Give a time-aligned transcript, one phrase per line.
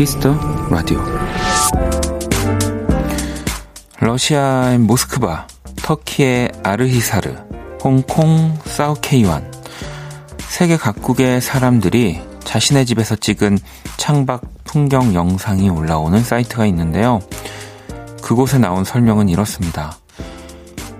[0.00, 0.34] 키스 더
[0.70, 0.98] 라디오
[3.98, 5.46] 러시아의 모스크바,
[5.76, 7.34] 터키의 아르히사르,
[7.84, 9.52] 홍콩 사우케이완
[10.38, 13.58] 세계 각국의 사람들이 자신의 집에서 찍은
[13.98, 17.20] 창밖 풍경 영상이 올라오는 사이트가 있는데요.
[18.22, 19.98] 그곳에 나온 설명은 이렇습니다.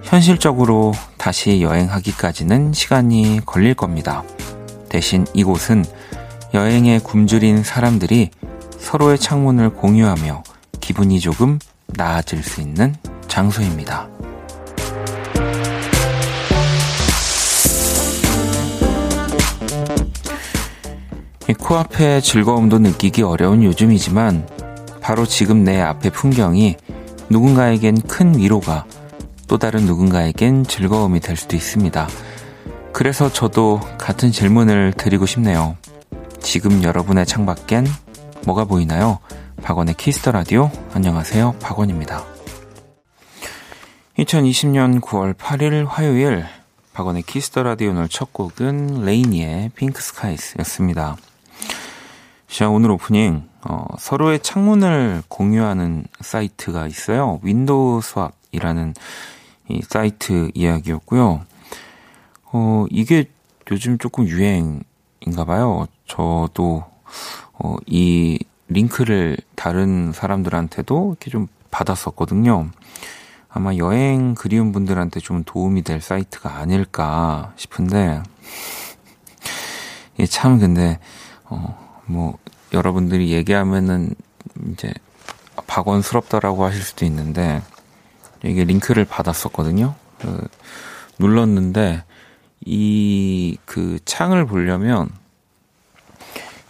[0.02, 4.24] 현실적으로 다시 여행하기까지는 시간이 걸릴 겁니다.
[4.90, 5.86] 대신 이곳은
[6.52, 8.30] 여행에 굶주린 사람들이
[8.80, 10.42] 서로의 창문을 공유하며
[10.80, 12.94] 기분이 조금 나아질 수 있는
[13.28, 14.08] 장소입니다.
[21.58, 24.48] 코앞의 즐거움도 느끼기 어려운 요즘이지만
[25.00, 26.76] 바로 지금 내 앞의 풍경이
[27.28, 28.86] 누군가에겐 큰 위로가
[29.46, 32.08] 또 다른 누군가에겐 즐거움이 될 수도 있습니다.
[32.92, 35.76] 그래서 저도 같은 질문을 드리고 싶네요.
[36.40, 37.86] 지금 여러분의 창밖엔
[38.44, 39.18] 뭐가 보이나요?
[39.62, 40.70] 박원의 키스 더 라디오.
[40.94, 41.56] 안녕하세요.
[41.60, 42.24] 박원입니다.
[44.18, 46.46] 2020년 9월 8일 화요일
[46.94, 51.16] 박원의 키스터 라디오 오늘 첫 곡은 레이니의 Pink Skies였습니다.
[52.48, 57.40] 자, 오늘 오프닝 어, 서로의 창문을 공유하는 사이트가 있어요.
[57.42, 58.94] Window Swap이라는
[59.68, 61.42] 이 사이트 이야기였고요.
[62.52, 63.26] 어, 이게
[63.70, 65.86] 요즘 조금 유행인가 봐요.
[66.06, 66.84] 저도
[67.62, 72.70] 어, 이 링크를 다른 사람들한테도 이렇게 좀 받았었거든요.
[73.48, 78.22] 아마 여행 그리운 분들한테 좀 도움이 될 사이트가 아닐까 싶은데,
[80.28, 80.98] 참 근데,
[81.44, 82.38] 어, 뭐,
[82.72, 84.14] 여러분들이 얘기하면은
[84.72, 84.92] 이제
[85.66, 87.62] 박원스럽다라고 하실 수도 있는데,
[88.44, 89.94] 이게 링크를 받았었거든요.
[90.20, 90.46] 그,
[91.18, 92.04] 눌렀는데,
[92.66, 95.08] 이 그 창을 보려면,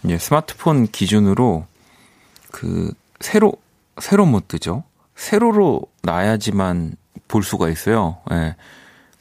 [0.03, 1.65] 이제 스마트폰 기준으로
[2.51, 3.53] 그 세로
[3.99, 4.83] 세로 못 뜨죠.
[5.15, 6.95] 세로로 놔야지만
[7.27, 8.17] 볼 수가 있어요.
[8.31, 8.55] 예.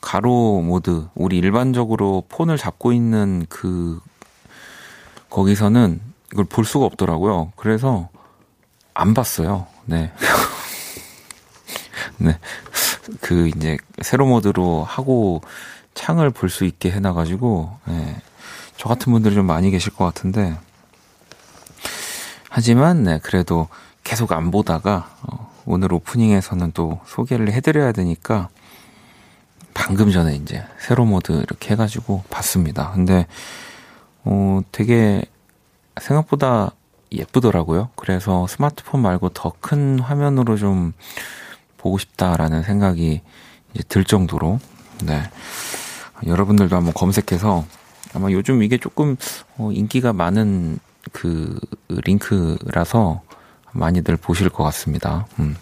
[0.01, 4.01] 가로 모드 우리 일반적으로 폰을 잡고 있는 그
[5.29, 6.01] 거기서는
[6.33, 7.53] 이걸 볼 수가 없더라고요.
[7.57, 8.09] 그래서
[8.95, 9.67] 안 봤어요.
[9.85, 10.11] 네.
[12.17, 12.39] 네.
[13.21, 15.43] 그 이제 세로 모드로 하고
[15.95, 18.17] 창을 볼 수 있게 해놔가지고 예.
[18.79, 20.57] 저 같은 분들이 좀 많이 계실 것 같은데
[22.51, 23.69] 하지만 네, 그래도
[24.03, 28.49] 계속 안 보다가 어, 오늘 오프닝에서는 또 소개를 해드려야 되니까
[29.73, 32.91] 방금 전에 이제 세로 모드 이렇게 해가지고 봤습니다.
[32.91, 33.27] 근데
[34.25, 35.23] 어, 되게
[36.01, 36.73] 생각보다
[37.13, 37.91] 예쁘더라고요.
[37.95, 40.93] 그래서 스마트폰 말고 더 큰 화면으로 좀
[41.77, 43.23] 보고 싶다라는 생각이
[43.89, 44.59] 들 정도로
[45.05, 45.23] 네
[46.27, 47.65] 여러분들도 한번 검색해서
[48.15, 49.17] 아마 요즘 이게 조금
[49.57, 50.81] 어, 인기가 많은
[51.13, 53.23] 그 링크라서
[53.73, 55.27] 많이들 보실 것 같습니다.
[55.39, 55.57] 음.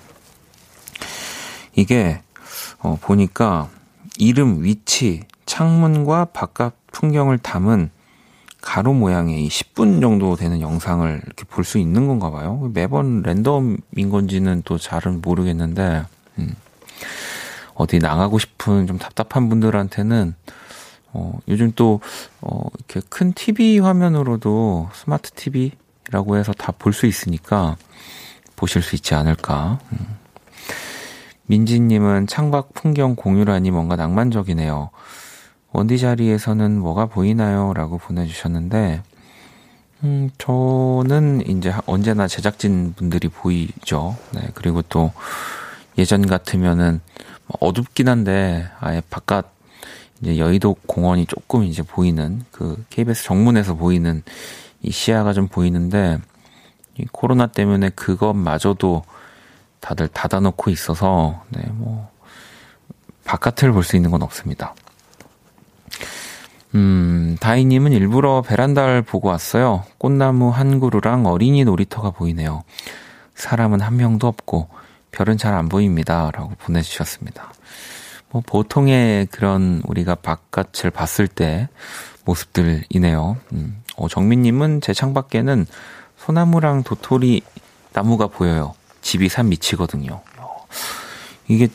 [1.74, 2.20] 이게
[2.80, 3.68] 어, 보니까
[4.18, 7.90] 이름, 위치, 창문과 바깥 풍경을 담은
[8.60, 12.70] 가로 모양의 이 10분 정도 되는 영상을 이렇게 볼 수 있는 건가 봐요.
[12.74, 16.04] 매번 랜덤인 건지는 또 잘은 모르겠는데,
[16.38, 16.54] 음.
[17.74, 20.34] 어디 나가고 싶은 좀 답답한 분들한테는
[21.12, 22.00] 어, 요즘 또,
[22.40, 27.76] 어, 이렇게 큰 TV 화면으로도 스마트 TV라고 해서 다 볼 수 있으니까
[28.56, 29.78] 보실 수 있지 않을까.
[29.92, 30.18] 음.
[31.46, 34.90] 민지님은 창밖 풍경 공유라니 뭔가 낭만적이네요.
[35.72, 37.72] 원디 자리에서는 뭐가 보이나요?
[37.74, 39.02] 라고 보내주셨는데,
[40.04, 44.16] 음, 저는 이제 언제나 제작진 분들이 보이죠.
[44.32, 45.12] 네, 그리고 또
[45.96, 47.00] 예전 같으면은
[47.60, 49.46] 어둡긴 한데 아예 바깥
[50.20, 54.22] 이제 여의도 공원이 조금 이제 보이는 그 KBS 정문에서 보이는
[54.82, 56.18] 이 시야가 좀 보이는데
[56.96, 59.04] 이 코로나 때문에 그것마저도
[59.80, 62.10] 다들 닫아놓고 있어서 네, 뭐
[63.24, 64.74] 바깥을 볼 수 있는 건 없습니다.
[66.74, 69.84] 음, 다이님은 일부러 베란다를 보고 왔어요.
[69.98, 72.62] 꽃나무 한 그루랑 어린이 놀이터가 보이네요.
[73.34, 74.68] 사람은 한 명도 없고
[75.12, 76.30] 별은 잘 안 보입니다.
[76.32, 77.52] 라고 보내주셨습니다.
[78.30, 81.68] 뭐 보통의 그런 우리가 바깥을 봤을 때
[82.24, 83.36] 모습들이네요.
[83.52, 83.82] 음.
[83.96, 85.66] 어, 정민님은 제 창밖에는
[86.18, 87.42] 소나무랑 도토리
[87.92, 88.74] 나무가 보여요.
[89.00, 90.20] 집이 산 밑이거든요.
[90.38, 90.66] 어,
[91.48, 91.68] 이게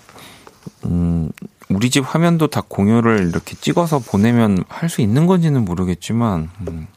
[0.85, 1.31] 음,
[1.69, 6.87] 우리 집 화면도 다 공유를 이렇게 찍어서 보내면 할 수 있는 건지는 모르겠지만 음,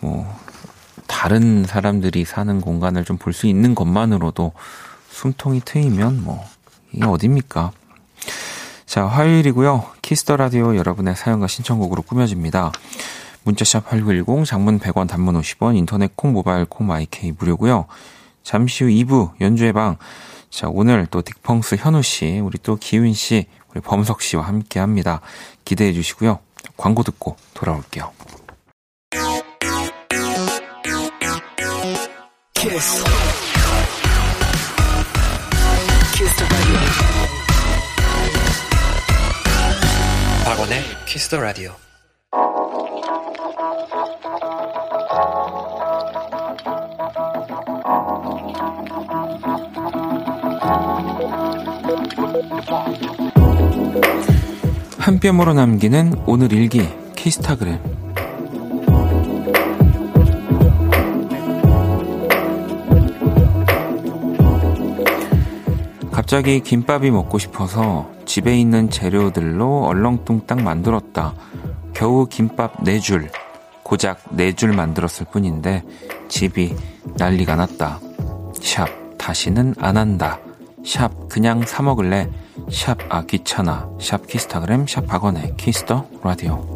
[0.00, 0.38] 뭐
[1.06, 4.52] 다른 사람들이 사는 공간을 좀 볼 수 있는 것만으로도
[5.10, 6.44] 숨통이 트이면 뭐
[6.92, 7.72] 이게 어딥니까?
[8.86, 9.84] 자, 화요일이고요.
[10.00, 12.70] 키스 더 라디오 여러분의 사연과 신청곡으로 꾸며집니다.
[13.42, 17.86] 문자샵 8910, 장문 100원, 단문 50원, 인터넷 콩, 모바일 콩, 마이케이 무료고요.
[18.42, 19.96] 잠시 후 2부 연주의 방.
[20.50, 25.20] 자, 오늘 또 딕펑스 현우 씨, 우리 또 기윤 씨, 우리 범석 씨와 함께 합니다.
[25.64, 26.38] 기대해 주시고요.
[26.76, 28.12] 광고 듣고 돌아올게요.
[32.54, 33.04] 키스
[41.16, 41.70] 키스 더 라디오.
[54.98, 57.80] 한 뼘으로 남기는 오늘 일기 키스타그램
[66.12, 71.34] 갑자기 김밥이 먹고 싶어서 집에 있는 재료들로 얼렁뚱땅 만들었다.
[71.94, 73.30] 겨우 김밥 4줄,
[73.82, 75.82] 고작 4줄 만들었을 뿐인데
[76.28, 76.76] 집이
[77.16, 78.00] 난리가 났다.
[78.60, 80.38] 샵, 다시는 안 한다.
[80.84, 82.28] 샵, 그냥 사먹을래.
[82.70, 83.88] 샵, 아, 귀찮아.
[84.00, 86.75] 샵, 키스타그램, 샵, 박원의 키스 더 라디오.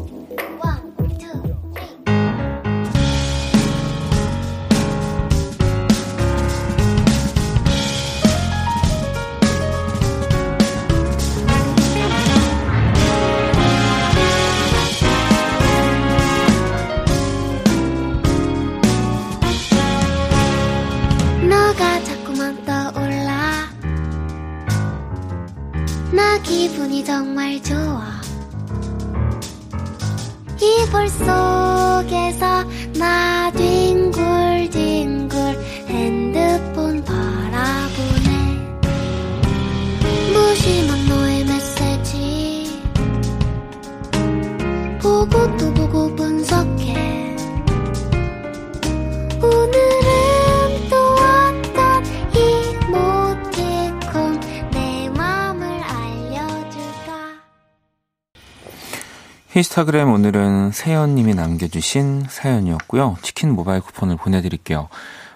[59.71, 63.15] 인스타그램 오늘은 세연님이 남겨주신 사연이었고요.
[63.21, 64.89] 치킨 모바일 쿠폰을 보내드릴게요.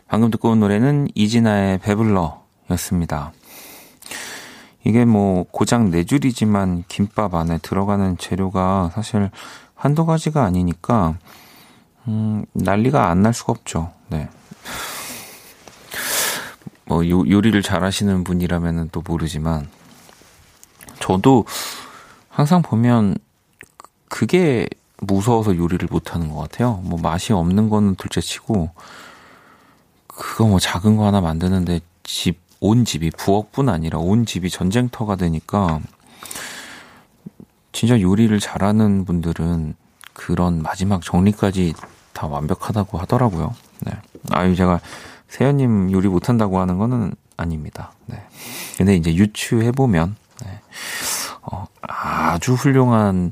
[0.08, 3.32] 방금 듣고 온 노래는 이진아의 배불러 였습니다.
[4.84, 9.32] 이게 뭐 고장 네 줄이지만 김밥 안에 들어가는 재료가 사실
[9.74, 11.16] 한두 가지가 아니니까
[12.10, 13.94] 음, 난리가 안 날 수가 없죠.
[14.10, 14.28] 네.
[16.84, 19.70] 뭐 요, 요리를 잘하시는 분이라면은 또 모르지만
[21.00, 21.46] 저도
[22.28, 23.16] 항상 보면
[24.16, 24.66] 그게
[25.00, 26.80] 무서워서 요리를 못하는 것 같아요.
[26.84, 28.70] 뭐 맛이 없는 거는 둘째 치고
[30.08, 35.82] 그거 뭐 작은 거 하나 만드는데 집, 온 집이 부엌뿐 아니라 온 집이 전쟁터가 되니까
[37.74, 39.76] 진짜 요리를 잘하는 분들은
[40.14, 41.74] 그런 마지막 정리까지
[42.14, 43.54] 다 완벽하다고 하더라고요.
[43.82, 43.92] 네.
[44.32, 44.80] 아유, 제가
[45.28, 47.92] 세연님 요리 못한다고 하는 거는 아닙니다.
[48.06, 48.24] 네.
[48.78, 50.16] 근데 이제 유추해 보면,
[50.46, 50.62] 네.
[51.42, 53.32] 어, 아주 훌륭한 는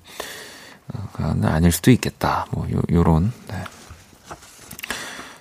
[1.43, 2.47] 아닐 수도 있겠다.
[2.51, 3.63] 뭐, 요, 요런, 네.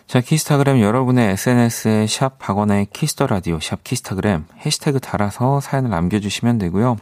[0.06, 6.58] 자, 키스타그램 여러분의 SNS에 샵 박원의 키스 더 라디오, 샵 키스타그램 해시태그 달아서 사연을 남겨주시면
[6.58, 6.98] 되고요.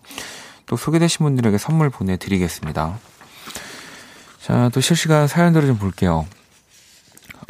[0.67, 2.99] 또 소개되신 분들에게 선물 보내드리겠습니다.
[4.41, 6.25] 자, 또 실시간 사연들을 좀 볼게요.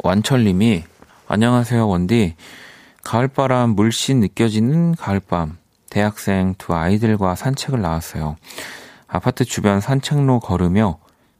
[0.03, 0.83] 완철님이
[1.27, 2.35] 안녕하세요 원디.
[3.03, 5.57] 가을바람 물씬 느껴지는 가을밤.
[5.91, 8.37] 대학생 두 아이들과 산책을 나왔어요.
[9.11, 10.97] 아파트 주변 산책로 걸으며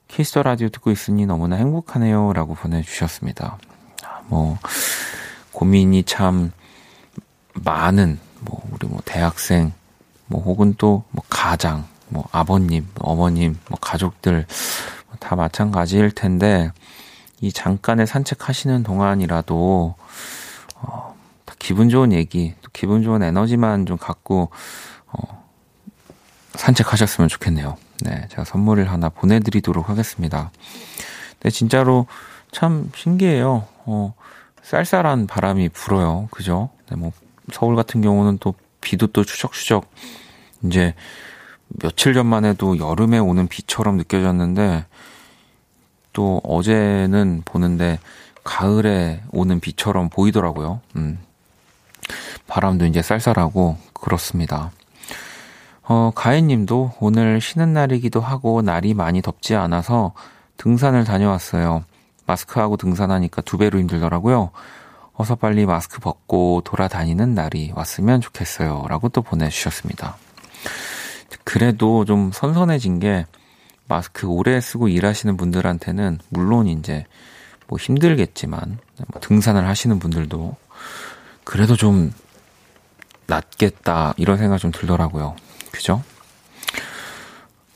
[0.09, 2.33] 키스 더 라디오 듣고 있으니 너무나 행복하네요.
[2.33, 3.57] 라고 보내주셨습니다.
[4.27, 4.57] 뭐,
[5.53, 6.51] 고민이 참
[7.53, 9.71] 많은, 뭐, 우리 뭐 대학생,
[10.27, 14.45] 뭐, 혹은 또 뭐 가장, 뭐 아버님, 어머님, 뭐 가족들
[15.19, 16.71] 다 마찬가지일 텐데,
[17.39, 19.95] 이 잠깐의 산책하시는 동안이라도,
[20.75, 21.15] 어,
[21.57, 24.51] 기분 좋은 얘기, 또 기분 좋은 에너지만 좀 갖고, 어,
[26.55, 27.77] 산책하셨으면 좋겠네요.
[28.01, 30.51] 네, 제가 선물을 하나 보내드리도록 하겠습니다.
[31.41, 32.07] 네, 진짜로
[32.51, 33.67] 참 신기해요.
[33.85, 34.13] 어,
[34.61, 36.27] 쌀쌀한 바람이 불어요.
[36.31, 36.69] 그죠?
[36.89, 37.11] 네, 뭐,
[37.51, 39.89] 서울 같은 경우는 또 비도 또 추적추적
[40.63, 40.93] 이제
[41.67, 44.85] 며칠 전만 해도 여름에 오는 비처럼 느껴졌는데
[46.13, 47.99] 또 어제는 보는데
[48.43, 50.81] 가을에 오는 비처럼 보이더라고요.
[50.95, 51.19] 음.
[52.47, 54.71] 바람도 이제 쌀쌀하고 그렇습니다.
[55.83, 60.13] 어, 가인님도 오늘 쉬는 날이기도 하고 날이 많이 덥지 않아서
[60.57, 61.83] 등산을 다녀왔어요.
[62.25, 64.51] 마스크하고 등산하니까 두 배로 힘들더라고요.
[65.13, 68.85] 어서 빨리 마스크 벗고 돌아다니는 날이 왔으면 좋겠어요.
[68.87, 70.17] 라고 또 보내주셨습니다.
[71.43, 73.25] 그래도 좀 선선해진 게
[73.87, 77.05] 마스크 오래 쓰고 일하시는 분들한테는 물론 이제
[77.67, 80.55] 뭐 힘들겠지만 뭐 등산을 하시는 분들도
[81.43, 82.13] 그래도 좀
[83.27, 85.35] 낫겠다 이런 생각 좀 들더라고요.
[85.71, 86.03] 그죠?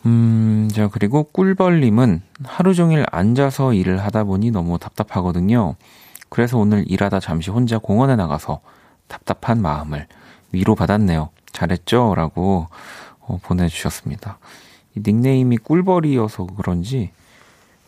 [0.05, 5.75] 음, 자, 그리고 꿀벌님은 하루 종일 앉아서 일을 하다 보니 너무 답답하거든요.
[6.29, 8.61] 그래서 오늘 일하다 잠시 혼자 공원에 나가서
[9.07, 10.07] 답답한 마음을
[10.51, 11.29] 위로받았네요.
[11.51, 12.13] 잘했죠?
[12.15, 12.67] 라고
[13.21, 14.37] 어, 보내주셨습니다.
[14.95, 17.11] 이 닉네임이 꿀벌이어서 그런지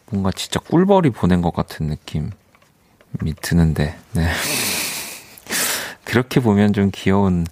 [0.10, 2.30] 뭔가 진짜 꿀벌이 보낸 것 같은 느낌이
[3.42, 4.32] 드는데, 네.
[6.06, 7.46] 그렇게 보면 좀 귀여운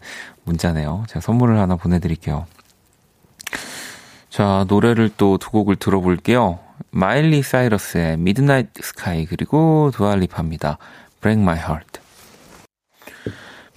[0.46, 1.06] 문자네요.
[1.08, 2.46] 제가 선물을 하나 보내드릴게요.
[4.30, 6.60] 자, 노래를 또 두 곡을 들어볼게요.
[6.92, 10.78] 마일리 사이러스의 Midnight Sky 그리고 두알리파입니다.
[11.22, 12.00] Break My Heart.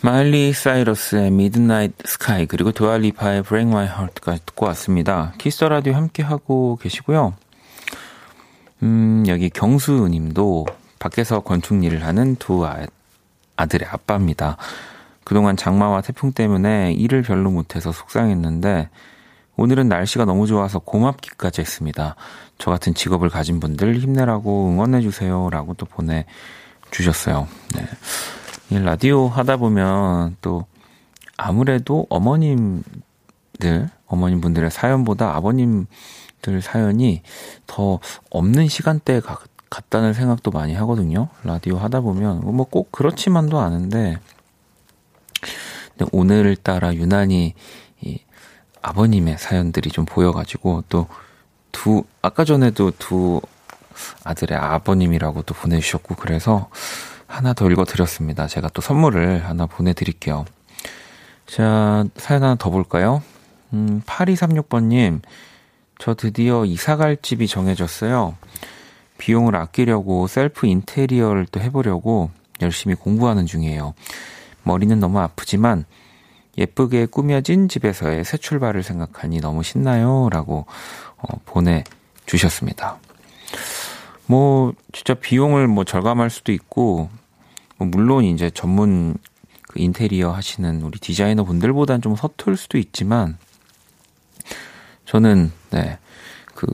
[0.00, 5.32] 마일리 사이러스의 Midnight Sky 그리고 두아 리파의 Break My Heart까지 듣고 왔습니다.
[5.38, 7.34] Kiss the Radio 함께 하고 계시고요.
[8.82, 10.66] 음, 여기 경수 님도
[10.98, 12.86] 밖에서 건축 일을 하는 두 아,
[13.56, 14.56] 아들의 아빠입니다.
[15.28, 18.88] 그동안 장마와 태풍 때문에 일을 별로 못해서 속상했는데
[19.58, 22.16] 오늘은 날씨가 너무 좋아서 고맙기까지 했습니다.
[22.56, 25.50] 저 같은 직업을 가진 분들 힘내라고 응원해주세요.
[25.50, 27.46] 라고 또 보내주셨어요.
[27.76, 27.84] 네.
[28.70, 30.64] 이 라디오 하다 보면 또
[31.36, 32.82] 아무래도 어머님들,
[34.06, 37.20] 어머님 분들의 사연보다 아버님들 사연이
[37.66, 41.28] 더 없는 시간대에 가, 같다는 생각도 많이 하거든요.
[41.44, 44.18] 라디오 하다 보면 뭐 꼭 그렇지만도 않은데
[46.12, 47.54] 오늘따라 유난히
[48.00, 48.18] 이
[48.82, 51.06] 아버님의 사연들이 좀 보여가지고 또
[51.72, 53.40] 두 아까 전에도 두
[54.24, 56.68] 아들의 아버님이라고 또 보내주셨고 그래서
[57.26, 58.46] 하나 더 읽어드렸습니다.
[58.46, 60.44] 제가 또 선물을 하나 보내드릴게요.
[61.46, 63.22] 자 사연 하나 더 볼까요?
[63.72, 65.20] 음 8236번님
[65.98, 68.36] 저 드디어 이사갈 집이 정해졌어요.
[69.18, 73.94] 비용을 아끼려고 셀프 인테리어를 또 해보려고 열심히 공부하는 중이에요.
[74.68, 75.86] 머리는 너무 아프지만
[76.58, 80.28] 예쁘게 꾸며진 집에서의 새 출발을 생각하니 너무 신나요.
[80.30, 80.66] 라고
[81.16, 82.98] 어, 보내주셨습니다.
[84.26, 87.08] 뭐, 진짜 비용을 뭐 절감할 수도 있고,
[87.78, 89.16] 뭐 물론 이제 전문
[89.68, 93.38] 그 인테리어 하시는 우리 디자이너 분들보다는 좀 서툴 수도 있지만,
[95.06, 95.98] 저는, 네,
[96.54, 96.66] 그,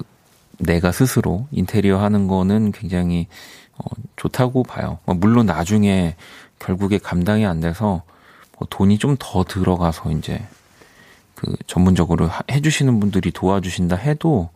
[0.59, 3.29] 내가 스스로 인테리어 하는 거는 굉장히
[3.77, 3.85] 어,
[4.17, 4.99] 좋다고 봐요.
[5.05, 6.17] 뭐 물론 나중에
[6.59, 8.03] 결국에 감당이 안 돼서
[8.59, 10.43] 뭐 돈이 좀 더 들어가서 이제
[11.35, 14.51] 그 전문적으로 해주시는 분들이 도와주신다 해도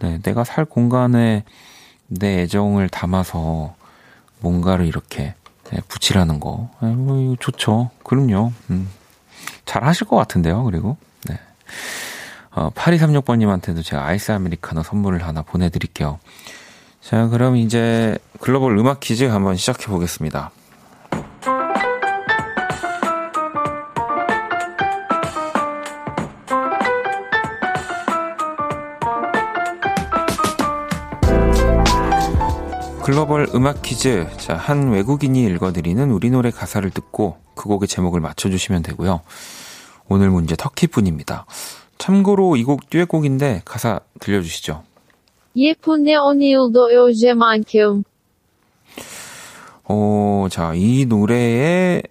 [0.00, 1.44] 네, 내가 살 공간에
[2.08, 3.74] 내 애정을 담아서
[4.40, 5.34] 뭔가를 이렇게
[5.70, 7.90] 네, 붙이라는 거, 네, 뭐 좋죠.
[8.04, 8.52] 그럼요.
[8.70, 8.90] 음,
[9.64, 10.64] 잘 하실 것 같은데요.
[10.64, 10.96] 그리고
[11.28, 11.38] 네.
[12.50, 16.18] 어, 8236번님한테도 제가 아이스 아메리카노 선물을 하나 보내드릴게요.
[17.00, 20.50] 자, 그럼 이제 글로벌 음악 퀴즈 한번 시작해 보겠습니다.
[33.02, 34.26] 글로벌 음악 퀴즈.
[34.36, 39.22] 자, 한 외국인이 읽어드리는 우리 노래 가사를 듣고 그 곡의 제목을 맞춰주시면 되고요.
[40.08, 41.46] 오늘 문제 터키뿐입니다.
[41.98, 44.84] 참고로 이 곡 듀엣곡인데 가사 들려주시죠.
[45.56, 48.04] 예쁘네 오늘도 어제만큼.
[49.84, 52.02] 어, 자, 이 노래의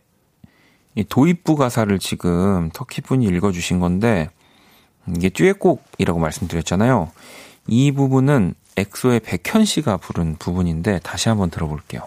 [0.96, 4.30] 이 도입부 가사를 지금 터키 분이 읽어주신 건데
[5.16, 7.12] 이게 듀엣곡이라고 말씀드렸잖아요.
[7.68, 12.02] 이 부분은 엑소의 백현 씨가 부른 부분인데 다시 한번 들어볼게요.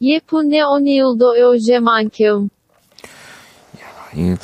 [0.00, 2.48] 예쁘네 오늘도 어제만큼.
[4.14, 4.34] 이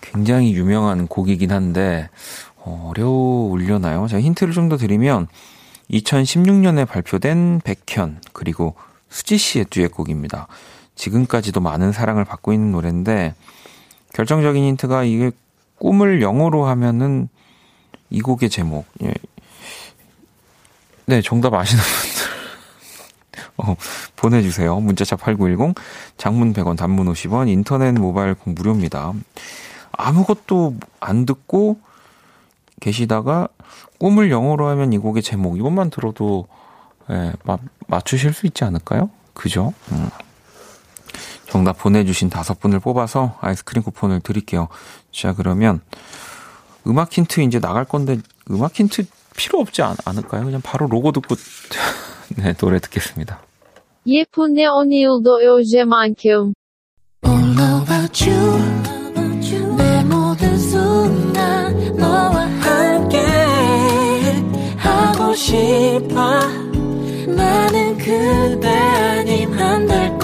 [0.00, 2.08] 굉장히 유명한 곡이긴 한데
[2.64, 4.06] 어려울려나요?
[4.06, 5.26] 제가 힌트를 좀 더 드리면
[5.90, 8.74] 2016년에 발표된 백현 그리고
[9.10, 10.48] 수지 씨의 듀엣곡입니다.
[10.94, 13.34] 지금까지도 많은 사랑을 받고 있는 노래인데
[14.14, 15.32] 결정적인 힌트가 이게
[15.78, 17.28] 꿈을 영어로 하면은
[18.10, 19.12] 이 곡의 제목 예,
[21.06, 22.34] 네, 정답 아시는 분들.
[23.58, 23.76] 어,
[24.16, 24.80] 보내주세요.
[24.80, 25.74] 문자샵 8910,
[26.16, 29.12] 장문 100원, 단문 50원, 인터넷 모바일 공 무료입니다.
[29.92, 31.78] 아무것도 안 듣고
[32.80, 33.48] 계시다가
[33.98, 36.46] 꿈을 영어로 하면 이 곡의 제목, 이것만 들어도,
[37.10, 39.10] 예, 마, 맞추실 수 있지 않을까요?
[39.34, 39.72] 그죠?
[39.92, 40.08] 음.
[41.48, 44.68] 정답 보내주신 다섯 분을 뽑아서 아이스크림 쿠폰을 드릴게요.
[45.12, 45.80] 자, 그러면
[46.86, 48.18] 음악 힌트 이제 나갈 건데,
[48.50, 49.04] 음악 힌트
[49.36, 50.44] 필요 없지 않, 을까요?
[50.44, 51.34] 그냥 바로 로고 듣고
[52.36, 53.40] 네, 노래 듣겠습니다.
[54.06, 56.54] 예쁜데 오늘도 요즘만큼.
[57.26, 58.84] All about you
[65.34, 66.40] 싶어.
[67.26, 70.23] 나는 그대 아님 안될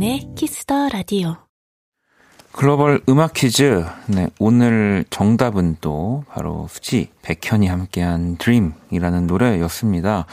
[0.00, 1.36] 박원의 키스더 라디오
[2.52, 3.84] 글로벌 음악 퀴즈.
[4.08, 10.24] 네, 오늘 정답은 또 바로 수지, 백현이 함께한 Dream이라는 노래였습니다.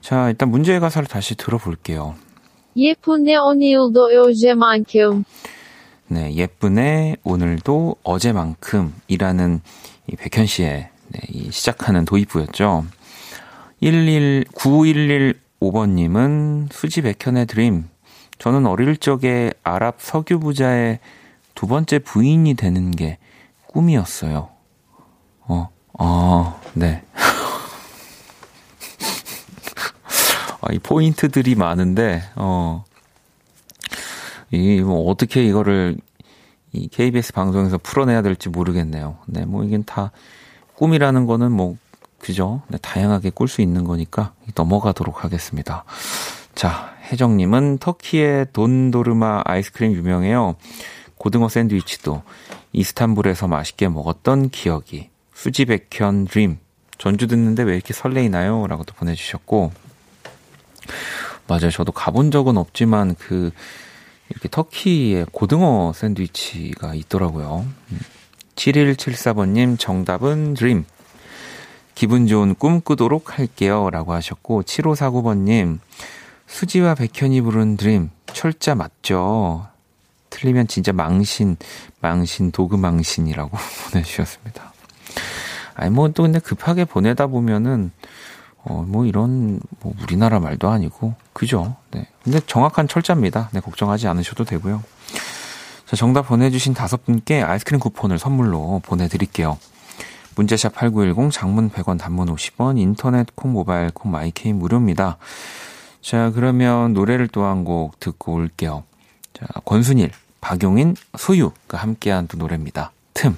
[0.00, 2.14] 자, 일단 문제의 가사를 다시 들어볼게요.
[2.76, 5.24] 예쁘네 오늘도 어제만큼.
[6.06, 9.60] 네, 예쁘네 오늘도 어제만큼이라는
[10.06, 12.84] 이 백현 씨의 네, 이 시작하는 도입부였죠.
[13.82, 17.88] 11 9115번님은 수지 백현의 Dream.
[18.40, 20.98] 저는 어릴 적에 아랍 석유 부자의
[21.54, 23.18] 두 번째 부인이 되는 게
[23.66, 24.48] 꿈이었어요.
[25.42, 27.04] 어, 어, 네.
[30.62, 32.84] 아, 이 포인트들이 많은데, 어,
[34.50, 35.98] 이, 뭐, 어떻게 이거를
[36.72, 39.18] 이 KBS 방송에서 풀어내야 될지 모르겠네요.
[39.26, 40.12] 네, 뭐, 이게 다
[40.76, 41.76] 꿈이라는 거는 뭐,
[42.18, 42.62] 그죠?
[42.68, 45.84] 네, 다양하게 꿀 수 있는 거니까 넘어가도록 하겠습니다.
[46.54, 50.56] 자, 혜정님은 터키의 돈도르마 아이스크림 유명해요.
[51.16, 52.22] 고등어 샌드위치도
[52.72, 56.58] 이스탄불에서 맛있게 먹었던 기억이 수지백현 드림
[56.98, 58.66] 전주 듣는데 왜 이렇게 설레이나요?
[58.66, 59.72] 라고도 보내주셨고
[61.46, 61.70] 맞아요.
[61.70, 63.50] 저도 가본 적은 없지만 그
[64.28, 67.66] 이렇게 터키의 고등어 샌드위치가 있더라고요.
[68.54, 70.84] 7174번님 정답은 드림
[71.94, 73.90] 기분 좋은 꿈 꾸도록 할게요.
[73.90, 75.80] 라고 하셨고 7549번님
[76.50, 79.68] 수지와 백현이 부른 드림 철자 맞죠?
[80.30, 81.56] 틀리면 진짜 망신,
[82.00, 83.50] 망신, 도그 망신이라고
[83.90, 84.72] 보내주셨습니다.
[85.74, 87.90] 아니, 뭐, 또 근데 급하게 보내다 보면은,
[88.62, 91.76] 어, 뭐 이런, 뭐 우리나라 말도 아니고, 그죠?
[91.92, 92.06] 네.
[92.22, 93.48] 근데 정확한 철자입니다.
[93.52, 94.82] 네, 걱정하지 않으셔도 되고요.
[95.86, 99.58] 자, 정답 보내주신 다섯 분께 아이스크림 쿠폰을 선물로 보내드릴게요.
[100.36, 105.16] 문자 샵 8910, 장문 100원, 단문 50원, 인터넷 콩, 모바일 콩, My K 무료입니다.
[106.02, 108.84] 자, 그러면 노래를 또 한 곡 듣고 올게요.
[109.32, 110.10] 자, 권순일,
[110.40, 112.92] 박용인, 소유가 함께한 또 노래입니다.
[113.14, 113.36] 틈.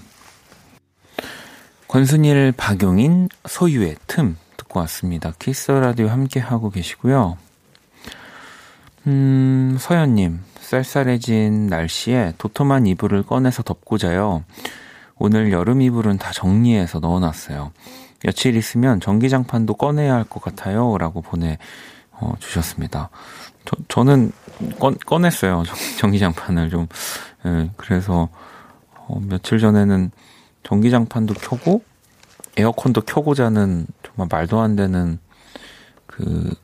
[1.88, 5.32] 권순일, 박용인, 소유의 틈 듣고 왔습니다.
[5.38, 7.36] Kiss the Radio 함께하고 계시고요.
[9.08, 14.44] 음, 서현님, 쌀쌀해진 날씨에 도톰한 이불을 꺼내서 덮고 자요.
[15.18, 17.72] 오늘 여름 이불은 다 정리해서 넣어놨어요.
[18.24, 20.96] 며칠 있으면 전기장판도 꺼내야 할 것 같아요.
[20.98, 21.58] 라고 보내
[22.22, 23.10] 어, 주셨습니다.
[23.64, 24.30] 저, 저는
[24.78, 25.64] 꺼, 꺼냈어요.
[25.98, 26.86] 전기장판을 좀.
[27.44, 28.28] 예, 그래서,
[28.94, 30.12] 어, 며칠 전에는
[30.62, 31.82] 전기장판도 켜고,
[32.56, 35.18] 에어컨도 켜고 자는 정말 말도 안 되는
[36.06, 36.54] 그,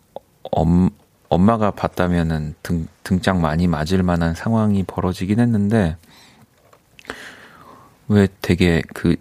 [0.53, 0.91] 엄,
[1.29, 5.97] 엄마가 봤다면은 등, 등짝 많이 맞을 만한 상황이 벌어지긴 했는데,
[8.07, 9.17] 왜 되게 그,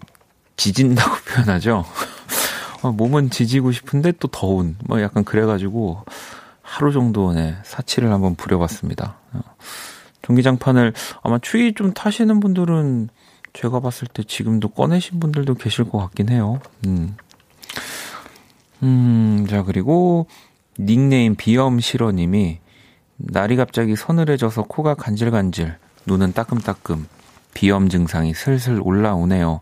[0.56, 1.84] 지진다고 표현하죠?
[2.82, 6.04] 어, 몸은 지지고 싶은데 또 더운, 뭐 약간 그래가지고,
[6.62, 9.16] 하루 정도 네, 사치를 한번 부려봤습니다.
[9.32, 9.40] 어,
[10.22, 13.08] 전기장판을 아마 추위 좀 타시는 분들은
[13.54, 16.60] 제가 봤을 때 지금도 꺼내신 분들도 계실 것 같긴 해요.
[16.86, 17.16] 음.
[18.82, 20.26] 음, 자, 그리고
[20.78, 22.60] 닉네임 비염실어님이
[23.16, 27.06] 날이 갑자기 서늘해져서 코가 간질간질, 눈은 따끔따끔,
[27.54, 29.60] 비염 증상이 슬슬 올라오네요.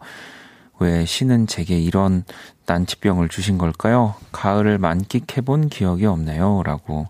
[0.78, 2.24] 왜 신은 제게 이런
[2.66, 4.14] 난치병을 주신 걸까요?
[4.32, 6.62] 가을을 만끽해본 기억이 없네요.
[6.64, 7.06] 라고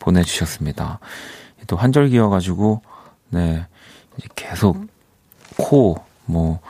[0.00, 1.00] 보내주셨습니다.
[1.66, 2.82] 또 환절기여가지고,
[3.30, 3.66] 네,
[4.34, 4.86] 계속
[5.56, 6.60] 코, 뭐,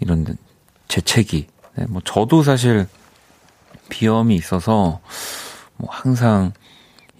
[0.00, 0.36] 이런
[0.88, 1.46] 재채기.
[1.76, 2.86] 네, 뭐, 저도 사실
[3.88, 5.00] 비염이 있어서,
[5.76, 6.52] 뭐, 항상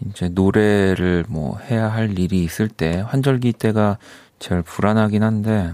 [0.05, 3.99] 이제 노래를 뭐 해야 할 일이 있을 때, 환절기 때가
[4.39, 5.73] 제일 불안하긴 한데,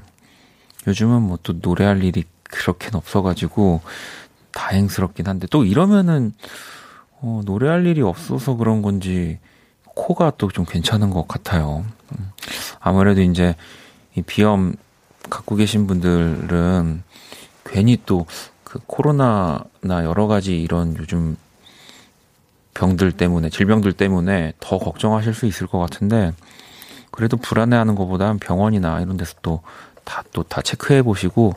[0.87, 3.81] 요즘은 뭐 또 노래할 일이 그렇게는 없어가지고,
[4.53, 6.33] 다행스럽긴 한데 또 이러면은
[7.21, 9.39] 어, 노래할 일이 없어서 그런 건지
[9.85, 11.85] 코가 또 좀 괜찮은 것 같아요.
[12.13, 12.31] 음,
[12.81, 13.55] 아무래도 이제
[14.15, 14.75] 이 비염
[15.31, 17.03] 갖고 계신 분들은
[17.65, 18.27] 괜히 또
[18.73, 21.37] 그 코로나나 여러 가지 이런 요즘
[22.73, 26.33] 병들 때문에 질병들 때문에 더 걱정하실 수 있을 것 같은데
[27.11, 31.53] 그래도 불안해하는 것보다 병원이나 이런 데서 또다 또 다 체크해 보시고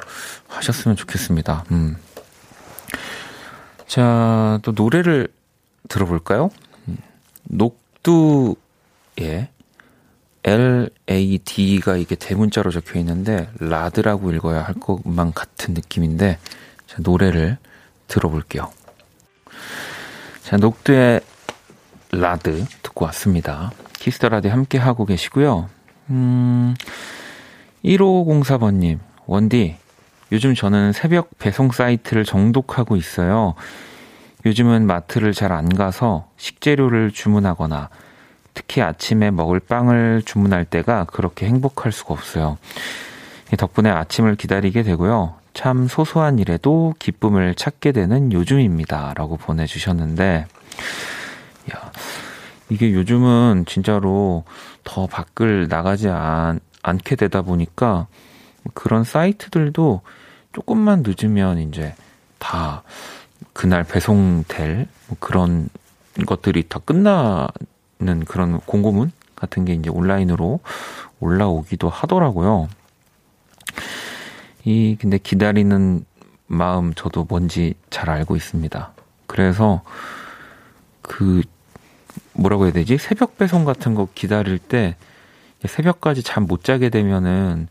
[0.50, 1.64] 하셨으면 좋겠습니다.
[1.72, 1.96] 음.
[3.88, 5.28] 자, 또 노래를
[5.88, 6.50] 들어볼까요?
[7.43, 8.58] 녹두의
[10.43, 16.39] LAD가 이게 대문자로 적혀 있는데, 라드라고 읽어야 할 것만 같은 느낌인데,
[16.88, 17.58] 자, 노래를
[18.08, 18.71] 들어볼게요.
[20.41, 21.21] 자, 녹두의
[22.12, 23.71] 라드 듣고 왔습니다.
[23.94, 25.69] Kiss the Radio 함께 하고 계시고요.
[26.12, 26.76] 음,
[27.84, 29.76] 1504번님, 원디,
[30.32, 33.54] 요즘 저는 새벽 배송 사이트를 정독하고 있어요.
[34.46, 37.90] 요즘은 마트를 잘 안 가서 식재료를 주문하거나
[38.54, 42.58] 특히 아침에 먹을 빵을 주문할 때가 그렇게 행복할 수가 없어요.
[43.58, 45.36] 덕분에 아침을 기다리게 되고요.
[45.54, 49.14] 참 소소한 일에도 기쁨을 찾게 되는 요즘입니다.
[49.16, 50.48] 라고 보내주셨는데,
[51.74, 51.92] 야,
[52.70, 54.44] 이게 요즘은 진짜로
[54.84, 58.08] 더 밖을 나가지 않, 않게 되다 보니까
[58.73, 60.01] 그런 사이트들도
[60.54, 61.93] 조금만 늦으면 이제
[62.39, 62.84] 다
[63.54, 65.69] 그날 배송될 뭐 그런
[66.25, 70.60] 것들이 다 끝나는 그런 공고문 같은 게 이제 온라인으로
[71.19, 72.69] 올라오기도 하더라고요.
[74.63, 76.06] 이 근데 기다리는
[76.47, 78.91] 마음 저도 뭔지 잘 알고 있습니다.
[79.28, 79.82] 그래서
[81.01, 81.41] 그
[82.34, 82.97] 뭐라고 해야 되지?
[82.97, 84.95] 새벽 배송 같은 거 기다릴 때
[85.65, 87.67] 새벽까지 잠 못 자게 되면은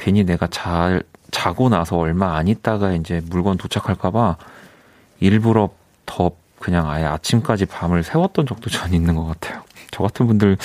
[0.00, 4.36] 괜히 내가 잘 자고 나서 얼마 안 있다가 이제 물건 도착할까봐
[5.20, 5.70] 일부러
[6.06, 9.62] 더 그냥 아예 아침까지 밤을 새웠던 적도 전 있는 것 같아요.
[9.90, 10.56] 저 같은 분들은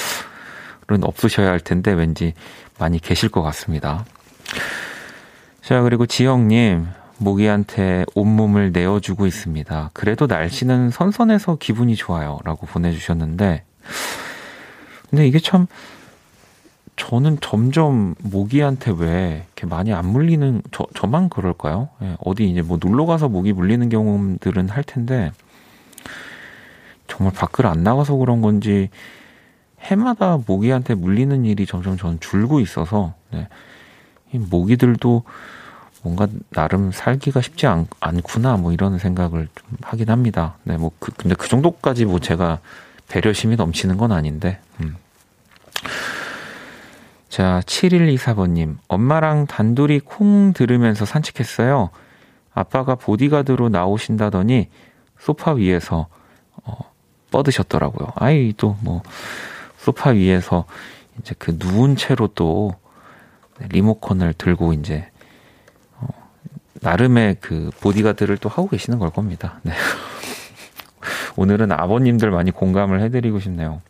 [1.02, 2.34] 없으셔야 할 텐데 왠지
[2.80, 4.06] 많이 계실 것 같습니다.
[5.62, 9.92] 자, 그리고 지영님, 모기한테 온몸을 내어주고 있습니다.
[9.94, 12.40] 그래도 날씨는 선선해서 기분이 좋아요.
[12.44, 13.64] 라고 보내주셨는데,
[15.10, 15.66] 근데 이게 참,
[16.96, 21.90] 저는 점점 모기한테 왜 이렇게 많이 안 물리는, 저, 저만 그럴까요?
[22.02, 25.32] 예, 어디 이제 뭐 놀러 가서 모기 물리는 경험들은 할 텐데,
[27.08, 28.90] 정말 밖을 안 나가서 그런 건지,
[29.82, 33.48] 해마다 모기한테 물리는 일이 점점 전 줄고 있어서, 네.
[34.32, 35.24] 이 모기들도
[36.02, 40.56] 뭔가 나름 살기가 쉽지 않, 않구나 뭐 이런 생각을 좀 하긴 합니다.
[40.64, 42.60] 네, 뭐 그, 근데 그 정도까지 뭐 제가
[43.08, 44.60] 배려심이 넘치는 건 아닌데.
[44.82, 44.96] 음.
[47.36, 48.78] 자, 7124번님.
[48.88, 51.90] 엄마랑 단둘이 콩 들으면서 산책했어요.
[52.54, 54.70] 아빠가 보디가드로 나오신다더니
[55.20, 56.08] 소파 위에서
[56.64, 56.78] 어,
[57.32, 58.14] 뻗으셨더라고요.
[58.16, 59.04] 아이 또 뭐
[59.78, 60.64] 소파 위에서
[61.20, 62.74] 이제 그 누운 채로 또
[63.60, 65.06] 리모컨을 들고 이제
[66.76, 69.60] 나름의 그 보디가드를 또 하고 계시는 걸 겁니다.
[69.64, 69.74] 네.
[71.36, 73.82] 오늘은 아버님들 많이 공감을 해드리고 싶네요.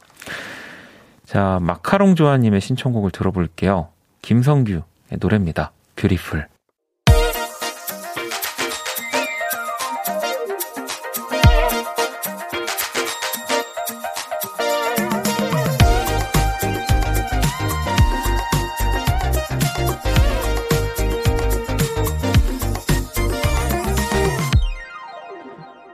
[1.36, 3.89] 자, 마카롱 조아님의 신청곡을 들어볼게요.
[4.21, 4.84] 김성규의
[5.19, 5.74] 노래입니다.
[5.98, 6.48] 뷰티풀.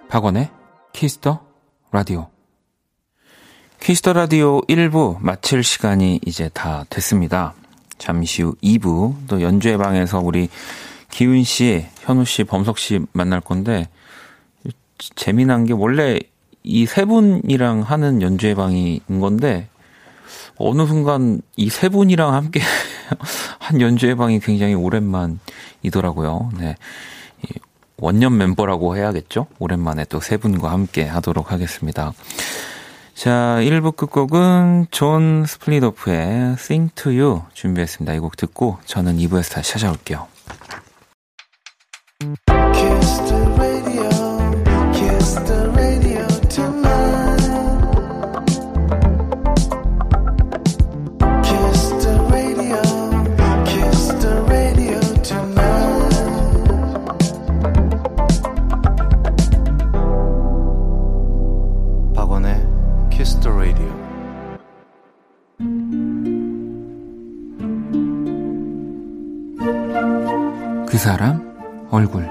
[0.08, 0.52] 박원의
[0.94, 1.42] 키스터
[1.92, 2.31] 라디오.
[3.82, 7.56] Kiss the Radio 1부 마칠 시간이 이제 다 됐습니다.
[7.98, 10.50] 잠시 후 2부 또 연주회 방에서 우리
[11.10, 13.90] 기훈 씨, 현우 씨, 범석 씨 만날 건데
[15.16, 16.20] 재미난 게 원래
[16.64, 19.68] 이 세 분이랑 하는 연주회 방인 건데
[20.58, 22.62] 어느 순간 이 세 분이랑 함께
[23.58, 26.52] 한 연주회 방이 굉장히 오랜만이더라고요.
[26.60, 26.76] 네.
[27.98, 29.48] 원년 멤버라고 해야겠죠?
[29.58, 32.14] 오랜만에 또 세 분과 함께 하도록 하겠습니다.
[33.22, 38.16] 자, 1부 끝곡은 존 스플리도프의 Sing to You 준비했습니다.
[38.16, 40.28] 이 곡 듣고 저는 2부에서 다시 찾아올게요.
[71.02, 72.30] 사람 얼굴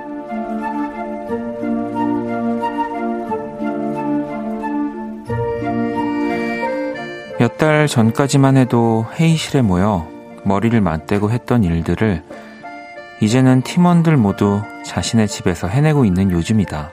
[7.40, 10.06] 몇 달 전까지만 해도 회의실에 모여
[10.44, 12.22] 머리를 맞대고 했던 일들을
[13.20, 16.92] 이제는 팀원들 모두 자신의 집에서 해내고 있는 요즘이다.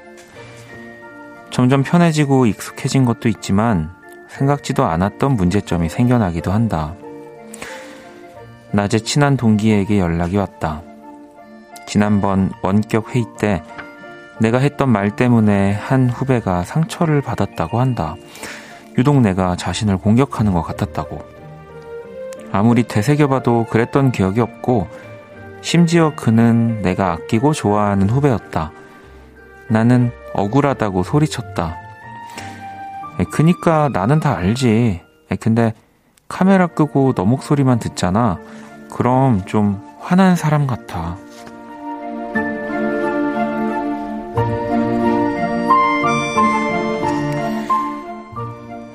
[1.52, 3.92] 점점 편해지고 익숙해진 것도 있지만
[4.30, 6.96] 생각지도 않았던 문제점이 생겨나기도 한다.
[8.72, 10.82] 낮에 친한 동기에게 연락이 왔다.
[11.88, 13.64] 지난번 원격 회의 때
[14.40, 18.16] 내가 했던 말 때문에 한 후배가 상처를 받았다고 한다.
[18.98, 21.24] 유독 내가 자신을 공격하는 것 같았다고.
[22.52, 24.88] 아무리 되새겨봐도 그랬던 기억이 없고,
[25.62, 28.72] 심지어 그는 내가 아끼고 좋아하는 후배였다.
[29.70, 31.78] 나는 억울하다고 소리쳤다.
[33.32, 35.02] 그니까 나는 다 알지.
[35.40, 35.74] 근데
[36.28, 38.38] 카메라 끄고 너 목소리만 듣잖아.
[38.94, 41.18] 그럼 좀 화난 사람 같아.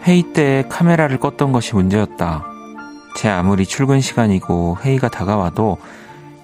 [0.04, 2.44] 회의 때 카메라를 껐던 것이 문제였다.
[3.16, 5.78] 제 아무리 출근 시간이고 회의가 다가와도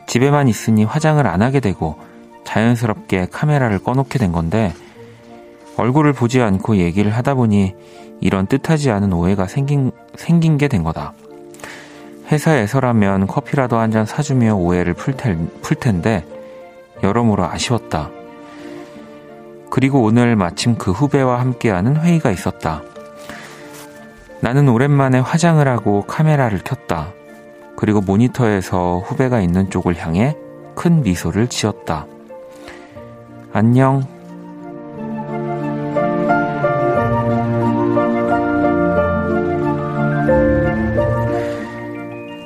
[0.07, 1.99] 집에만 있으니 화장을 안 하게 되고
[2.44, 4.73] 자연스럽게 카메라를 꺼놓게 된 건데
[5.77, 7.75] 얼굴을 보지 않고 얘기를 하다 보니
[8.21, 11.12] 이런 뜻하지 않은 오해가 생긴, 생긴 게 된 거다.
[12.31, 16.25] 회사에서라면 커피라도 한 잔 사주며 오해를 풀, 텐, 풀 텐데
[17.03, 18.11] 여러모로 아쉬웠다.
[19.71, 22.83] 그리고 오늘 마침 그 후배와 함께하는 회의가 있었다.
[24.40, 27.12] 나는 오랜만에 화장을 하고 카메라를 켰다.
[27.77, 30.37] 그리고 모니터에서 후배가 있는 쪽을 향해
[30.74, 32.07] 큰 미소를 지었다.
[33.53, 34.07] 안녕.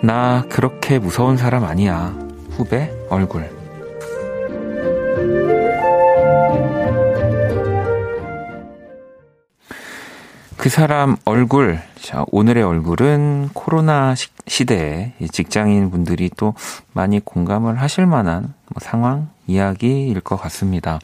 [0.03, 2.15] 나 그렇게 무서운 사람 아니야.
[2.51, 3.62] 후배 얼굴.
[10.63, 11.81] 그 사람 얼굴.
[12.01, 16.55] 자, 오늘의 얼굴은 코로나 시, 대에 직장인 분들이 또
[16.93, 21.01] 많이 공감을 하실 만한 뭐 상황, 이야기일 것 같습니다.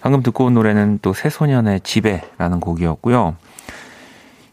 [0.00, 3.36] 방금 듣고 온 노래는 또 새소년의 집에라는 곡이었고요.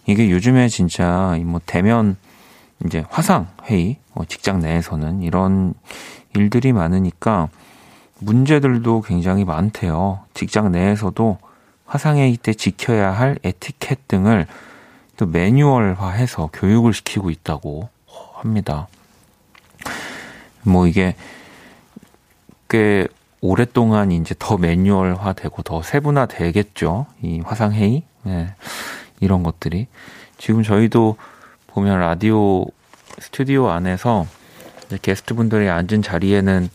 [0.07, 2.17] 이게 요즘에 진짜 뭐 대면
[2.85, 5.73] 이제 화상 회의, 뭐 직장 내에서는 이런
[6.35, 7.47] 일들이 많으니까
[8.19, 10.19] 문제들도 굉장히 많대요.
[10.33, 11.37] 직장 내에서도
[11.93, 14.47] 화상회의 때 지켜야 할 에티켓 등을
[15.15, 17.87] 또 매뉴얼화해서 교육을 시키고 있다고
[18.33, 18.87] 합니다.
[20.63, 21.15] 뭐 이게
[22.67, 23.07] 꽤
[23.41, 27.05] 오랫동안 이제 더 매뉴얼화되고 더 세분화되겠죠.
[27.21, 28.55] 이 화상회의 네.
[29.19, 29.85] 이런 것들이
[30.39, 31.17] 지금 저희도
[31.67, 32.65] 보면 라디오
[33.19, 34.25] 스튜디오 안에서
[35.03, 36.71] 게스트 분들이 앉은 자리에는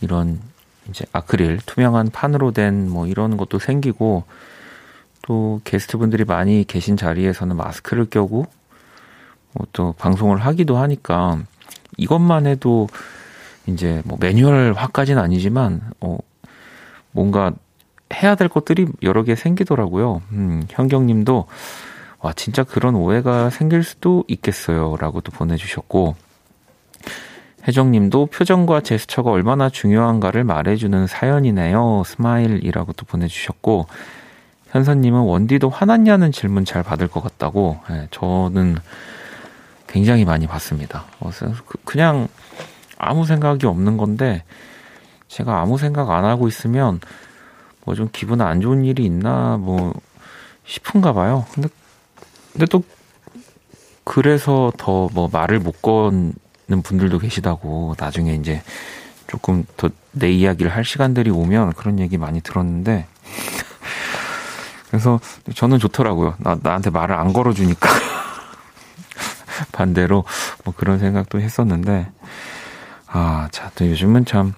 [0.00, 0.40] 이런
[0.88, 4.24] 이제 아크릴 투명한 판으로 된 뭐 이런 것도 생기고
[5.22, 8.46] 또 게스트분들이 많이 계신 자리에서는 마스크를 껴고
[9.52, 11.38] 뭐 또 방송을 하기도 하니까
[11.96, 12.88] 이것만 해도
[13.66, 16.18] 이제 뭐 매뉴얼화까지는 아니지만 어
[17.12, 17.52] 뭔가
[18.12, 20.22] 해야 될 것들이 여러 개 생기더라고요.
[20.32, 21.46] 음, 현경님도
[22.18, 26.16] 와 진짜 그런 오해가 생길 수도 있겠어요라고 도 보내주셨고
[27.66, 32.02] 혜정님도 표정과 제스처가 얼마나 중요한가를 말해주는 사연이네요.
[32.04, 33.86] 스마일이라고 또 보내주셨고,
[34.68, 37.78] 현선님은 원디도 화났냐는 질문 잘 받을 것 같다고.
[37.88, 38.76] 네, 저는
[39.86, 41.04] 굉장히 많이 받습니다.
[41.20, 41.30] 어,
[41.66, 42.28] 그, 그냥
[42.98, 44.44] 아무 생각이 없는 건데,
[45.28, 47.00] 제가 아무 생각 안 하고 있으면,
[47.84, 49.94] 뭐 좀 기분 안 좋은 일이 있나, 뭐,
[50.66, 51.46] 싶은가 봐요.
[51.54, 51.68] 근데,
[52.52, 52.82] 근데 또,
[54.04, 56.34] 그래서 더 뭐 말을 못 건,
[56.68, 58.62] 분들도 계시다고 나중에 이제
[59.26, 63.06] 조금 더 내 이야기를 할 시간들이 오면 그런 얘기 많이 들었는데
[64.88, 65.20] 그래서
[65.54, 66.34] 저는 좋더라고요.
[66.38, 67.88] 나, 나한테 말을 안 걸어주니까.
[69.72, 70.24] 반대로
[70.64, 72.08] 뭐 그런 생각도 했었는데,
[73.08, 74.52] 아, 자, 또 요즘은 참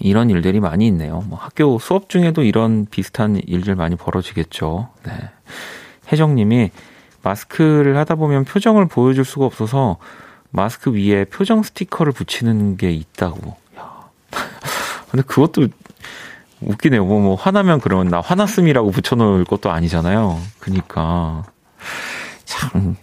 [0.00, 1.22] 이런 일들이 많이 있네요.
[1.26, 4.88] 뭐 학교 수업 중에도 이런 비슷한 일들 많이 벌어지겠죠.
[5.04, 5.12] 네.
[6.10, 6.72] 혜정님이
[7.22, 9.98] 마스크를 하다 보면 표정을 보여줄 수가 없어서
[10.50, 13.56] 마스크 위에 표정 스티커를 붙이는 게 있다고.
[13.78, 14.08] 야.
[15.10, 15.68] 근데 그것도
[16.60, 17.04] 웃기네요.
[17.04, 20.40] 뭐, 뭐, 화나면 그러면 나 화났음이라고 붙여놓을 것도 아니잖아요.
[20.58, 21.44] 그니까.
[22.44, 22.96] 참,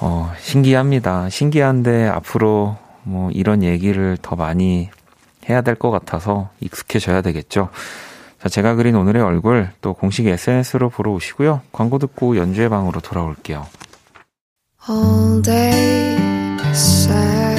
[0.00, 1.28] 어, 신기합니다.
[1.28, 4.88] 신기한데 앞으로 뭐 이런 얘기를 더 많이
[5.48, 7.68] 해야 될 것 같아서 익숙해져야 되겠죠.
[8.40, 11.60] 자, 제가 그린 오늘의 얼굴 또 공식 SNS로 보러 오시고요.
[11.72, 13.66] 광고 듣고 연주의 방으로 돌아올게요.
[14.88, 16.16] All day
[16.56, 17.54] beside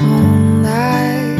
[0.00, 1.36] all night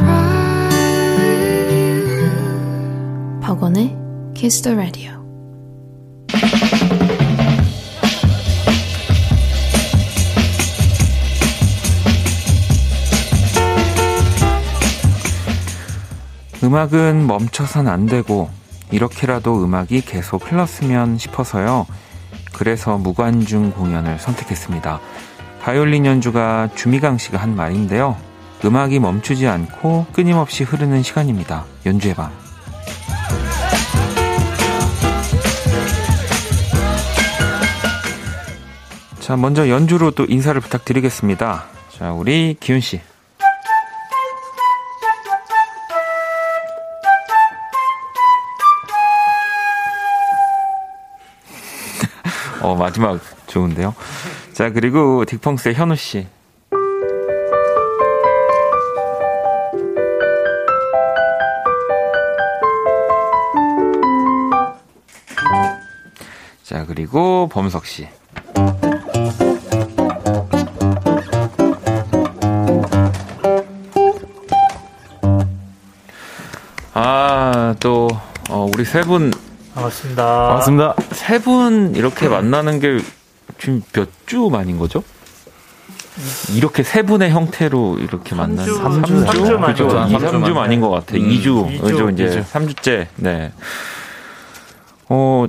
[0.00, 0.74] cry
[1.16, 3.96] with you 박원의
[4.34, 5.12] Kiss the Radio
[16.64, 18.50] 음악은 멈춰선 안 되고
[18.90, 21.86] 이렇게라도 음악이 계속 흘렀으면 싶어서요.
[22.52, 25.00] 그래서 무관중 공연을 선택했습니다.
[25.60, 28.16] 바이올린 연주가 주미강 씨가 한 말인데요.
[28.64, 31.64] 음악이 멈추지 않고 끊임없이 흐르는 시간입니다.
[31.86, 32.30] 연주의 밤.
[39.20, 41.66] 자, 먼저 연주로 또 인사를 부탁드리겠습니다.
[41.96, 43.00] 자, 우리 기훈 씨.
[52.68, 53.94] 어, 마지막 좋은데요.
[54.52, 56.26] 자, 그리고 딕펑스의 현우 씨.
[66.62, 68.06] 자, 그리고 범석 씨.
[76.92, 78.08] 아, 또,
[78.50, 79.32] 어, 우리 세 분.
[79.74, 80.24] 반갑습니다.
[80.24, 81.07] 반갑습니다.
[81.28, 83.00] 세 분 이렇게 만나는 게
[83.58, 85.02] 지금 몇 주 만인 거죠?
[86.54, 89.26] 이렇게 세 분의 형태로 이렇게 만나는 3주, 3주?
[89.26, 89.86] 3주 만이죠.
[89.88, 89.98] 그죠?
[90.00, 91.16] 2, 3주 3주 만인 것 같아.
[91.16, 91.78] 음, 2주.
[91.78, 92.10] 2주, 그죠?
[92.10, 93.06] 이제 3주째.
[93.16, 93.52] 네.
[95.10, 95.46] 어,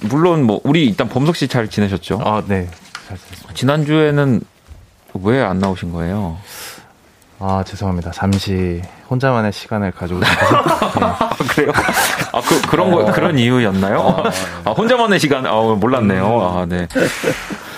[0.00, 2.20] 물론 뭐, 우리 일단 범석 씨 잘 지내셨죠?
[2.22, 2.68] 아, 네.
[3.08, 3.54] 잘 지냈습니다.
[3.54, 4.40] 지난 주에는
[5.22, 6.36] 왜 안 나오신 거예요?
[7.38, 8.10] 아, 죄송합니다.
[8.12, 10.56] 잠시 혼자만의 시간을 가지고 싶어서.
[11.04, 11.72] 아, 그래요?
[12.32, 14.22] 아, 그, 그런 거, 그런 이유였나요?
[14.64, 16.40] 아, 혼자만의 시간, 아, 몰랐네요.
[16.42, 16.88] 아, 네.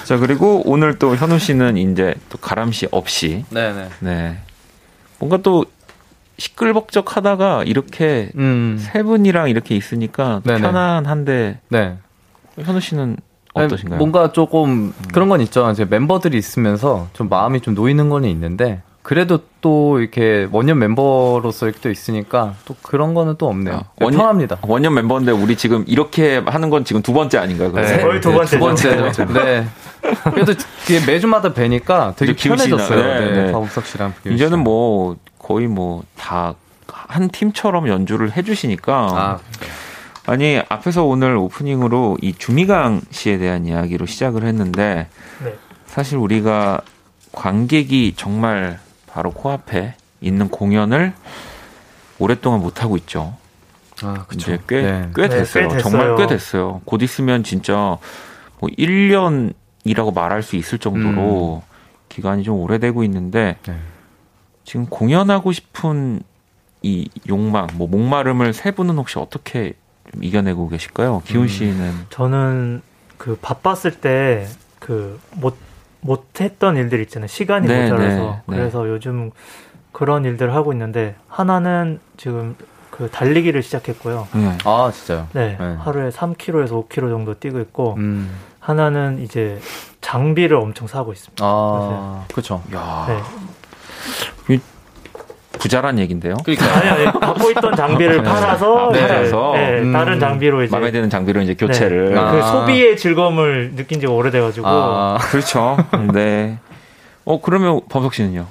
[0.04, 3.88] 자, 그리고 오늘 또 현우 씨는 이제 또 가람 씨 없이, 네네.
[4.00, 4.38] 네.
[5.18, 5.64] 뭔가 또
[6.38, 8.78] 시끌벅적 하다가 이렇게 음.
[8.80, 10.60] 세 분이랑 이렇게 있으니까 네네.
[10.60, 11.98] 편안한데, 네.
[12.60, 13.16] 현우 씨는
[13.54, 13.96] 어떠신가요?
[13.96, 13.98] 음.
[13.98, 15.68] 뭔가 조금 그런 건 있죠.
[15.70, 21.80] 이제 멤버들이 있으면서 좀 마음이 좀 놓이는 건 있는데 그래도 또 이렇게 원년 멤버로서 이렇게
[21.80, 23.74] 또 있으니까 또 그런 거는 또 없네요.
[23.74, 24.58] 아, 네, 원년- 편합니다.
[24.62, 27.72] 원년 멤버인데 우리 지금 이렇게 하는 건 지금 두 번째 아닌가요?
[27.72, 28.02] 네.
[28.02, 28.58] 거의 두 번째죠.
[28.58, 29.24] 두 번째죠.
[29.32, 29.66] 네.
[30.24, 30.52] 그래도
[31.06, 33.02] 매주마다 뵈니까 되게 편해졌어요.
[33.02, 33.52] 네, 네, 네.
[33.52, 34.58] 박욱석 씨랑 이제는.
[34.58, 36.54] 뭐 거의 뭐 다
[37.10, 39.38] 한 팀처럼 연주를 해주시니까 아,
[40.26, 45.08] 아니 앞에서 오늘 오프닝으로 이 주미강 씨에 대한 이야기로 시작을 했는데
[45.42, 45.54] 네.
[45.86, 46.80] 사실 우리가
[47.32, 48.78] 관객이 정말
[49.18, 51.12] 바로 코앞에 있는 공연을
[52.20, 53.36] 오랫동안 못 하고 있죠.
[54.04, 54.52] 아 그쵸.
[54.52, 55.10] 이제 꽤, 네.
[55.12, 55.68] 꽤 네, 됐어요.
[55.68, 55.90] 꽤 됐어요.
[55.90, 56.80] 정말 꽤 됐어요.
[56.84, 57.74] 곧 있으면 진짜
[58.60, 61.64] 뭐 1년이라고 말할 수 있을 정도로
[62.08, 63.76] 기간이 좀 오래되고 있는데 네.
[64.62, 66.22] 지금 공연하고 싶은
[66.82, 69.72] 이 욕망, 뭐 목마름을 세 분은 혹시 어떻게
[70.12, 71.22] 좀 이겨내고 계실까요?
[71.26, 71.48] 기훈 음.
[71.48, 72.82] 씨는 저는
[73.16, 74.46] 그 바빴을 때
[74.78, 75.56] 그 못
[76.00, 77.26] 못했던 일들 있잖아요.
[77.26, 78.56] 시간이 네, 모자라서 네, 네.
[78.56, 79.30] 그래서 요즘
[79.92, 82.56] 그런 일들을 하고 있는데 하나는 지금
[82.90, 84.28] 그 달리기를 시작했고요.
[84.34, 84.58] 네.
[84.64, 85.28] 아 진짜요.
[85.32, 85.74] 네, 네.
[85.76, 88.30] 하루에 3km에서 5km 정도 뛰고 있고 음.
[88.60, 89.60] 하나는 이제
[90.00, 91.44] 장비를 엄청 사고 있습니다.
[91.44, 92.62] 아 그렇죠.
[92.74, 94.58] 야 네.
[95.58, 96.36] 부자란 얘긴데요.
[96.44, 99.52] 그러니까 아니, 아니, 갖고 있던 장비를 팔아서, 아, 이제, 팔아서?
[99.54, 99.92] 네, 음.
[99.92, 102.14] 다른 장비로 이제 마음에 드는 장비로 이제 교체를.
[102.14, 102.32] 네, 아.
[102.32, 105.76] 그 소비의 즐거움을 느낀 지가 오래돼가지고 아, 그렇죠.
[106.12, 106.58] 네.
[107.24, 108.46] 어 그러면 범석 씨는요?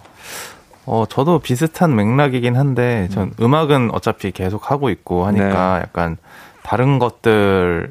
[0.86, 3.54] 어, 저도 비슷한 맥락이긴 한데, 전 음.
[3.54, 6.18] 악은 어차피 계속 하고 있고 하니까 약간
[6.64, 7.88] 다른 것들에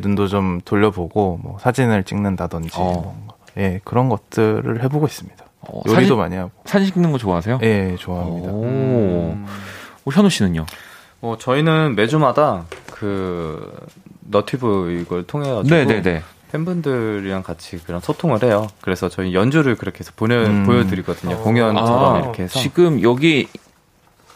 [0.00, 2.92] 눈도 좀 돌려보고, 뭐 사진을 찍는다든지, 어.
[2.92, 5.47] 뭐, 예, 그런 것들을 해보고 있습니다.
[5.60, 6.50] 어, 요리도 사진, 많이 하고.
[6.64, 7.58] 사진 찍는 거 좋아하세요?
[7.62, 8.50] 예, 좋아합니다.
[8.50, 8.62] 오.
[8.64, 9.46] 음.
[10.04, 10.66] 어, 현우 씨는요?
[11.20, 13.72] 어, 저희는 매주마다 그
[14.20, 16.22] 너튜브 이걸 통해 가지고 네네네.
[16.52, 18.68] 팬분들이랑 같이 그런 소통을 해요.
[18.80, 20.64] 그래서 저희 연주를 그렇게 해서 보내 음.
[20.64, 21.36] 보여드리거든요.
[21.36, 21.42] 어.
[21.42, 22.58] 공연처럼 아, 이렇게 해서.
[22.58, 23.48] 지금 여기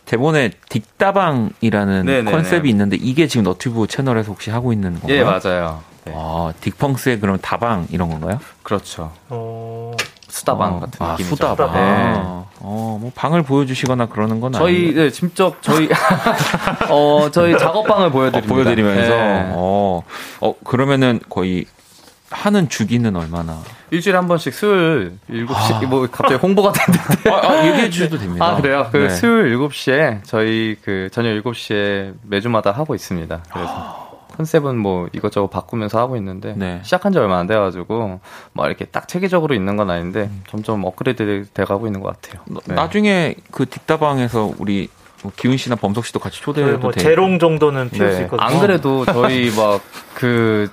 [0.05, 2.31] 대본에 딕다방이라는 네네네.
[2.31, 5.17] 컨셉이 있는데 이게 지금 너튜브 채널에서 혹시 하고 있는 건가요?
[5.17, 5.83] 예 맞아요.
[6.05, 6.13] 네.
[6.15, 8.41] 아, 딕펑스의 그럼 다방 이런 건가요?
[8.65, 9.13] 그렇죠.
[9.29, 9.93] 어,
[10.33, 11.37] 수다방 어, 같은 아, 느낌이죠.
[11.37, 11.73] 수다방.
[11.75, 12.21] 네.
[12.61, 14.95] 어, 뭐 방을 보여주시거나 그러는 건 저희 아니에요.
[14.95, 15.91] 네, 직접 저희
[16.89, 18.55] 어 저희 작업방을 어, 보여드립니다.
[18.55, 19.51] 보여드리면서 네.
[19.53, 20.03] 어,
[20.41, 21.67] 어 그러면은 거의
[22.31, 23.59] 하는 주기는 얼마나?
[23.91, 25.87] 일주일에 한 번씩 수요일 7시 아.
[25.87, 28.47] 뭐 갑자기 홍보가 됐는데 아, 아, 얘기해 주셔도 됩니다.
[28.47, 28.89] 아 그래요?
[28.91, 29.09] 그 네.
[29.11, 33.43] 수요일 7시에 저희 그 저녁 7시에 매주마다 하고 있습니다.
[33.53, 36.81] 그래서 컨셉은 뭐 이것저것 바꾸면서 하고 있는데 네.
[36.83, 38.21] 시작한 지 얼마 안 돼가지고
[38.53, 42.43] 뭐 이렇게 딱 체계적으로 있는 건 아닌데 점점 업그레이드 돼가고 있는 것 같아요.
[42.67, 42.75] 네.
[42.75, 44.89] 나중에 그 딕다방에서 우리
[45.23, 47.05] 뭐 기훈 씨나 범석 씨도 같이 초대해도 뭐 돼요.
[47.05, 48.25] 재롱 정도는 피울 수 네.
[48.25, 48.47] 있거든요.
[48.47, 49.81] 안 그래도 저희 막
[50.23, 50.71] 그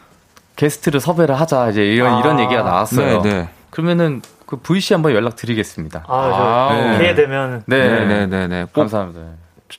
[0.58, 2.20] 게스트를 섭외를 하자 이제 이런 아.
[2.20, 3.22] 이런 얘기가 나왔어요.
[3.22, 3.50] 네, 네.
[3.72, 6.06] 그러면은 그 VC 한번 연락 드리겠습니다.
[6.08, 8.64] 아, 저 아, 기회 되면 네, 네, 네, 네.
[8.66, 9.22] 꼭 감사합니다.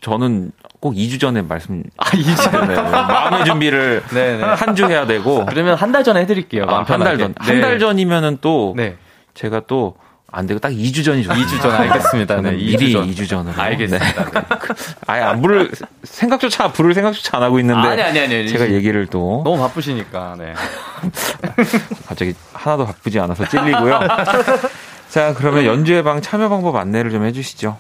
[0.01, 0.51] 저는
[0.81, 2.75] 꼭 2주 전에 말씀 아 이제 네, 네.
[2.75, 4.43] 마음의 준비를 네네.
[4.43, 6.65] 한주 해야 되고 그러면 한 달 전에 해드릴게요.
[6.69, 7.35] 아, 한달 전.
[7.39, 8.97] 한달 전이면은 또 네.
[9.35, 9.95] 제가 또
[10.33, 11.35] 안 되고 딱 2주 전이 좋습니다.
[11.57, 12.41] 2주 전 알겠습니다.
[12.41, 13.11] 네, 미리 2주 전.
[13.11, 13.61] 2주 전 으로.
[13.61, 14.31] 알겠습니다.
[14.31, 14.41] 네.
[15.09, 15.69] 아예 안 부를
[16.05, 18.35] 생각조차 부를 생각조차 안 하고 있는데 아니 아니 아니.
[18.37, 18.49] 아니.
[18.49, 20.37] 제가 얘기를 또 너무 바쁘시니까.
[20.39, 20.55] 네.
[22.07, 23.99] 갑자기 하나도 바쁘지 않아서 찔리고요.
[25.09, 27.77] 자, 그러면 연주회 방 참여 방법 안내를 좀 해주시죠.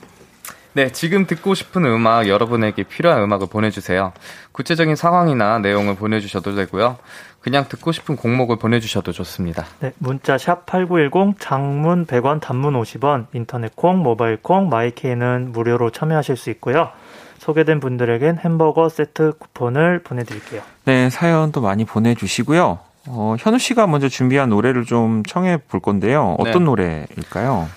[0.73, 4.13] 네, 지금 듣고 싶은 음악, 여러분에게 필요한 음악을 보내주세요.
[4.53, 6.97] 구체적인 상황이나 내용을 보내주셔도 되고요.
[7.41, 9.65] 그냥 듣고 싶은 곡목을 보내주셔도 좋습니다.
[9.81, 16.37] 네, 문자 샵 8910, 장문 100원, 단문 50원, 인터넷 콩, 모바일 콩, 마이케이는 무료로 참여하실
[16.37, 16.91] 수 있고요.
[17.39, 20.61] 소개된 분들에겐 햄버거 세트 쿠폰을 보내드릴게요.
[20.85, 22.79] 네, 사연 또 많이 보내주시고요.
[23.09, 26.37] 어, 현우 씨가 먼저 준비한 노래를 좀 청해 볼 건데요.
[26.39, 26.61] 어떤 네.
[26.61, 27.69] 노래일까요?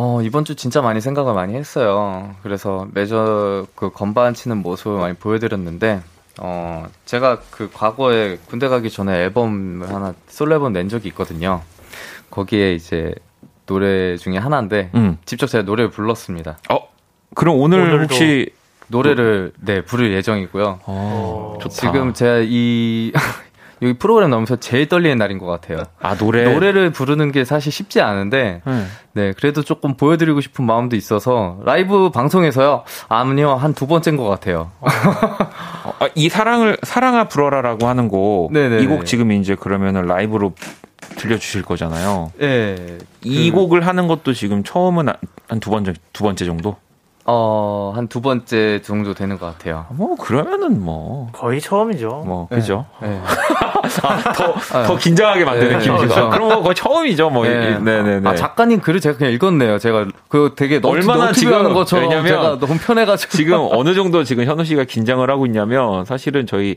[0.00, 2.32] 어, 이번 주 진짜 많이 생각을 많이 했어요.
[2.44, 6.02] 그래서 매저 그 건반 치는 모습을 많이 보여드렸는데,
[6.40, 11.62] 어, 제가 그 과거에 군대 가기 전에 앨범을 하나, 솔로 앨범 낸 적이 있거든요.
[12.30, 13.12] 거기에 이제
[13.66, 15.18] 노래 중에 하나인데, 음.
[15.24, 16.58] 직접 제가 노래를 불렀습니다.
[16.70, 16.78] 어,
[17.34, 18.50] 그럼 오늘 오늘도- 혹시
[18.86, 20.78] 노래를, 네, 부를 예정이고요.
[20.84, 21.74] 어, 좋다.
[21.74, 23.12] 지금 제가 이,
[23.82, 25.82] 여기 프로그램 나오면서 제일 떨리는 날인 것 같아요.
[26.00, 28.84] 아 노래 노래를 부르는 게 사실 쉽지 않은데, 네.
[29.12, 32.84] 네, 그래도 조금 보여드리고 싶은 마음도 있어서 라이브 방송에서요.
[33.08, 34.70] 아니요, 한 두 번째인 것 같아요.
[34.80, 38.52] 어, 아, 이 사랑을 사랑아 불어라라고 하는 곡.
[38.52, 38.82] 네네네.
[38.82, 40.52] 이곡 지금 이제 그러면은 라이브로
[41.16, 42.32] 들려주실 거잖아요.
[42.38, 45.08] 네, 이 그- 곡을 하는 것도 지금 처음은
[45.48, 46.76] 한 두 번째 두 번째 정도.
[47.30, 49.84] 어, 한 두 번째 정도 되는 것 같아요.
[49.90, 51.28] 뭐 그러면은 뭐.
[51.32, 52.24] 거의 처음이죠.
[52.26, 52.86] 뭐 그죠?
[53.02, 53.20] 네.
[54.02, 54.54] 아, 더,
[54.86, 55.96] 더 긴장하게 만드는 네, 김씨가.
[55.98, 56.30] 그렇죠.
[56.30, 57.44] 그럼 뭐 거의 처음이죠, 뭐.
[57.46, 57.78] 네.
[57.78, 58.28] 네, 네, 네.
[58.28, 59.78] 아, 작가님 글을 제가 그냥 읽었네요.
[59.78, 63.30] 제가 그 되게 너튜, 얼마나 지금- 하는 것처럼 왜냐면 제가 너무 편해가지고.
[63.36, 66.76] 지금 어느 정도 지금 현우 씨가 긴장을 하고 있냐면 사실은 저희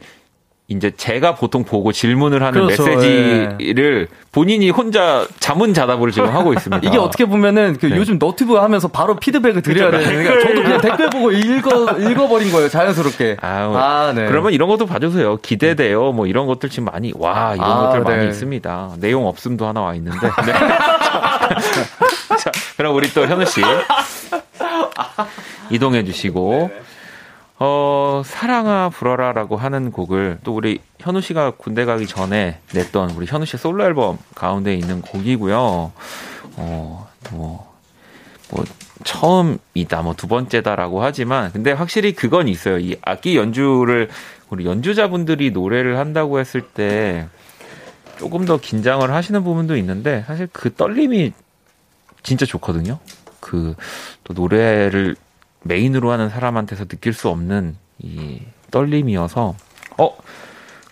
[0.71, 6.87] 이제 제가 보통 보고 질문을 하는 그렇죠, 메시지를 본인이 혼자 자문자답을 지금 하고 있습니다.
[6.87, 7.97] 이게 어떻게 보면은 그 네.
[7.97, 10.41] 요즘 너튜브 하면서 바로 피드백을 드려야 그쵸, 되니까 댓글.
[10.47, 13.37] 저도 그냥 댓글 보고 읽어 읽어버린 거예요 자연스럽게.
[13.41, 14.27] 아우, 아, 네.
[14.27, 15.37] 그러면 이런 것도 봐주세요.
[15.37, 16.13] 기대돼요.
[16.13, 18.29] 뭐 이런 것들 지금 많이 와 이런 아, 것들 많이 네.
[18.29, 18.91] 있습니다.
[18.99, 20.19] 내용 없음도 하나 와 있는데.
[20.45, 20.53] 네.
[22.37, 23.61] 자, 그럼 우리 또 현우 씨
[25.69, 26.71] 이동해 주시고
[27.63, 33.45] 어 사랑아 불어라라고 하는 곡을 또 우리 현우 씨가 군대 가기 전에 냈던 우리 현우
[33.45, 35.91] 씨 솔로 앨범 가운데 있는 곡이고요.
[36.57, 37.71] 어 뭐
[38.51, 38.65] 뭐
[39.05, 42.79] 처음이다, 뭐 두 번째다라고 하지만, 근데 확실히 그건 있어요.
[42.79, 44.09] 이 악기 연주를
[44.49, 47.27] 우리 연주자분들이 노래를 한다고 했을 때
[48.19, 51.31] 조금 더 긴장을 하시는 부분도 있는데, 사실 그 떨림이
[52.23, 52.99] 진짜 좋거든요.
[53.39, 53.75] 그
[54.23, 55.15] 또 노래를
[55.63, 58.41] 메인으로 하는 사람한테서 느낄 수 없는 이
[58.71, 59.55] 떨림이어서,
[59.97, 60.17] 어,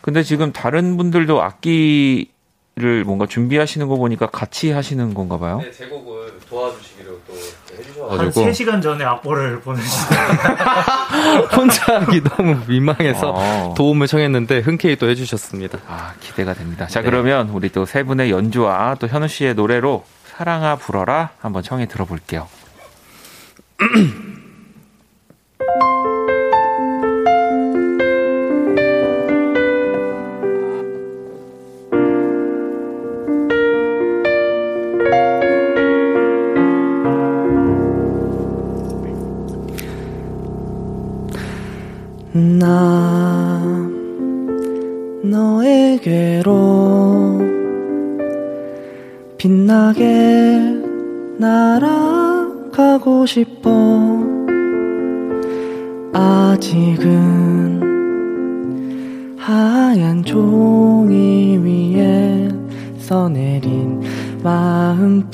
[0.02, 5.60] 근데 지금 다른 분들도 악기를 뭔가 준비하시는 거 보니까 같이 하시는 건가 봐요.
[5.64, 7.34] 네, 제곡을 도와주시기로 또
[7.78, 8.46] 해주셔서 한 가지고.
[8.46, 10.20] 3시간 전에 악보를 보내주세요.
[11.56, 13.74] 혼자 하기 너무 민망해서 어.
[13.76, 15.80] 도움을 청했는데 흔쾌히 또 해주셨습니다.
[15.88, 16.88] 아, 기대가 됩니다.
[16.88, 17.06] 자, 네.
[17.10, 20.06] 그러면 우리 또 세 분의 연주와 또 현우 씨의 노래로
[20.38, 22.48] 사랑아 불어라 한번 청해 들어볼게요.
[42.40, 43.62] 나
[45.24, 46.50] 너에게로
[49.38, 50.60] 빛나게
[51.38, 53.70] 날아가고 싶어.
[56.14, 57.82] 아직은
[59.38, 62.48] 하얀 종이 위에
[63.00, 64.02] 써내린
[64.44, 65.30] 마음뿐이지만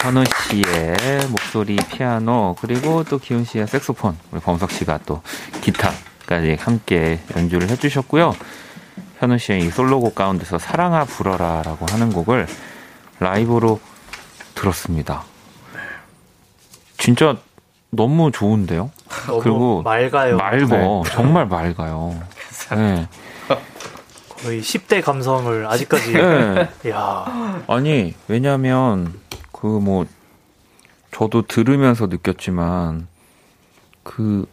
[0.00, 5.22] 현우 씨의 목소리 피아노 그리고 또 기훈 씨의 색소폰 우리 범석 씨가 또
[5.60, 8.34] 기타까지 함께 연주를 해주셨고요.
[9.18, 12.46] 현우 씨의 이 솔로곡 가운데서 사랑아 불어라라고 하는 곡을
[13.18, 13.80] 라이브로
[14.54, 15.24] 들었습니다.
[16.96, 17.36] 진짜
[17.90, 18.90] 너무 좋은데요?
[19.26, 20.36] 너무 그리고 맑아요.
[20.36, 22.14] 맑어, 정말 맑아요.
[22.76, 23.08] 네.
[24.42, 26.12] 거의 10대 감성을 아직까지.
[26.12, 26.68] 네.
[26.90, 29.12] 야 아니 왜냐면
[29.60, 30.06] 그 뭐
[31.10, 33.08] 저도 들으면서 느꼈지만
[34.02, 34.46] 그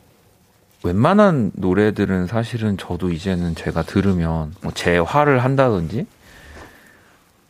[0.84, 6.06] 웬만한 노래들은 사실은 저도 이제는 제가 들으면 뭐 재화를 한다든지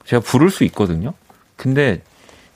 [0.05, 1.13] 제가 부를 수 있거든요.
[1.55, 2.01] 근데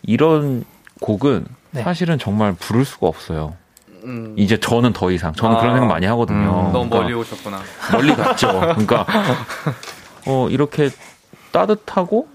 [0.01, 0.63] 이런
[1.01, 1.83] 곡은 네.
[1.83, 3.55] 사실은 정말 부를 수가 없어요.
[4.03, 5.59] 음, 이제 저는 더 이상 저는 아.
[5.59, 6.37] 그런 생각 많이 하거든요.
[6.67, 7.61] 음, 너무 그러니까 멀리 오셨구나.
[7.93, 8.47] 멀리 갔죠.
[8.59, 9.05] 그러니까
[10.25, 10.89] 어 이렇게
[11.51, 12.27] 따뜻하고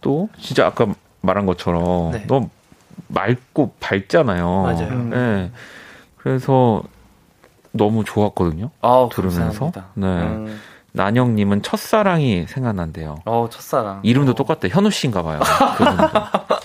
[0.00, 0.86] 또 진짜 아까
[1.24, 2.26] 말한 것처럼 네.
[2.26, 2.48] 너무
[3.08, 4.62] 맑고 밝잖아요.
[4.62, 4.88] 맞아요.
[4.88, 5.10] 음.
[5.10, 5.50] 네.
[6.16, 6.82] 그래서
[7.72, 8.70] 너무 좋았거든요.
[8.80, 9.70] 아우, 들으면서?
[9.70, 9.86] 감사합니다.
[9.94, 10.06] 네.
[10.06, 10.60] 음,
[10.92, 13.16] 난영님은 첫사랑이 생각난대요.
[13.24, 14.00] 어, 첫사랑.
[14.04, 14.34] 이름도 어.
[14.34, 14.68] 똑같대.
[14.68, 15.40] 현우 씨인가 봐요.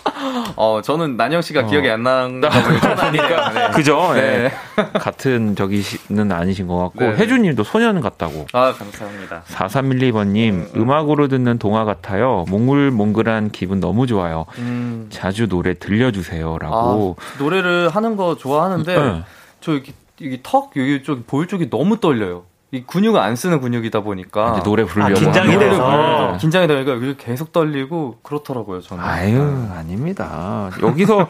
[0.62, 1.66] 어, 저는 난영 씨가 어.
[1.68, 3.50] 기억이 안 나는 거보니 천안이니까.
[3.54, 3.70] 네.
[3.72, 4.12] 그죠?
[4.14, 4.50] 네.
[4.76, 4.90] 네.
[5.00, 7.16] 같은 저기는 아니신 것 같고 네.
[7.16, 8.46] 혜주 님도 소년 같다고.
[8.52, 9.44] 아, 감사합니다.
[9.48, 12.44] 4312번님, 음악으로 듣는 동화 같아요.
[12.50, 14.46] 몽글몽글한 기분 너무 좋아요.
[14.58, 15.08] 음.
[15.10, 16.58] 자주 노래 들려주세요.
[16.60, 17.16] 라고.
[17.18, 19.24] 아, 노래를 하는 거 좋아하는데 네.
[19.62, 22.44] 저 여기 여기 턱 여기 쪽 볼 쪽이 너무 떨려요.
[22.72, 25.14] 이 근육을 안 쓰는 근육이다 보니까 이제 노래 부르려고.
[25.18, 25.70] 아, 긴장이 하면.
[25.70, 26.32] 돼서.
[26.34, 26.38] 네.
[26.40, 28.82] 긴장이 되니까 여기 계속 떨리고 그렇더라고요.
[28.82, 29.04] 저는.
[29.04, 30.70] 아유, 아닙니다.
[30.84, 31.28] 여기서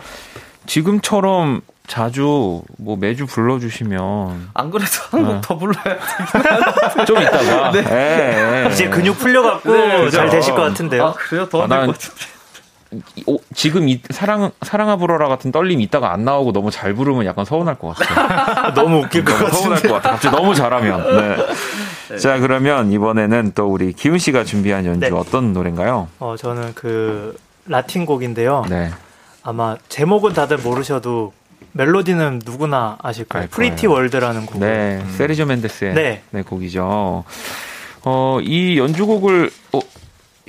[0.65, 5.41] 지금처럼 자주 뭐 매주 불러주시면 안 그래도 한곡 네.
[5.41, 5.97] 더 불러야
[7.07, 7.71] 좀 이따가.
[7.71, 8.67] 네.
[8.71, 10.29] 이제 근육 풀려갖고 네, 잘.
[10.29, 11.05] 되실 것 같은데요.
[11.05, 11.47] 아 그래요?
[11.49, 12.38] 더 아, 안될 난- 것 같은데.
[13.15, 17.25] 이- 오, 지금 이 사랑 사랑아 불어라 같은 떨림 이따가 안 나오고 너무 잘 부르면
[17.25, 18.73] 약간 서운할 것 같아요.
[18.73, 19.81] 너무 웃길 것 너무 서운할.
[19.81, 20.11] 것 같아.
[20.11, 21.37] 갑자기 너무 잘하면.
[22.09, 22.17] 네.
[22.17, 25.11] 자 그러면 이번에는 또 우리 기훈 씨가 준비한 연주 네.
[25.15, 26.07] 어떤 노래인가요?
[26.19, 27.37] 어, 저는 그
[27.67, 28.65] 라틴 곡인데요.
[28.69, 28.89] 네.
[29.43, 31.33] 아마 제목은 다들 모르셔도
[31.73, 33.47] 멜로디는 누구나 아실 거예요.
[33.51, 34.59] Pretty World라는 곡.
[34.59, 36.23] 네, 세르지오 멘데스의 네.
[36.31, 36.41] 네.
[36.41, 37.23] 곡이죠.
[38.05, 39.79] 어, 이 연주곡을 어,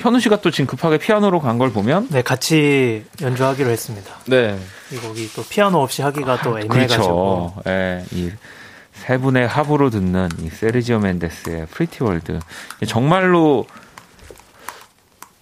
[0.00, 4.14] 현우 씨가 또 지금 급하게 피아노로 간 걸 보면 네, 같이 연주하기로 했습니다.
[4.26, 4.58] 네.
[4.92, 7.52] 이 곡이 또 피아노 없이 하기가 또 애매해가지고.
[7.62, 7.62] 그렇죠.
[7.68, 12.38] 예, 이 세 분의 합으로 듣는 이 세르지오 멘데스의 Pretty World
[12.86, 13.66] 정말로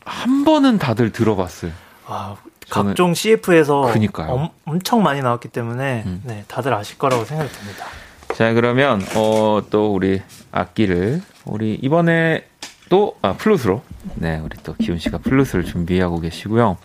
[0.05, 1.73] 한 번은 다들 들어봤을.
[2.07, 2.37] 아,
[2.71, 4.51] 각종 CF에서 그니까요.
[4.65, 6.23] 엄청 많이 나왔기 때문에 음.
[6.25, 7.87] 네, 다들 아실 거라고 생각이 듭니다.
[8.35, 10.21] 자 그러면 어, 또 우리
[10.53, 12.45] 악기를 우리 이번에
[12.89, 13.83] 또, 아, 플룻으로.
[14.15, 16.79] 네, 우리 또 기훈 씨가 플룻을 준비하고 계시고요.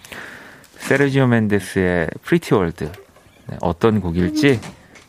[0.78, 2.92] 세르지오 멘데스의 Pretty World.
[3.48, 4.60] 네, 어떤 곡일지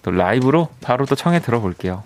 [0.03, 2.05] 또 라이브로 바로 또 청해 들어볼게요.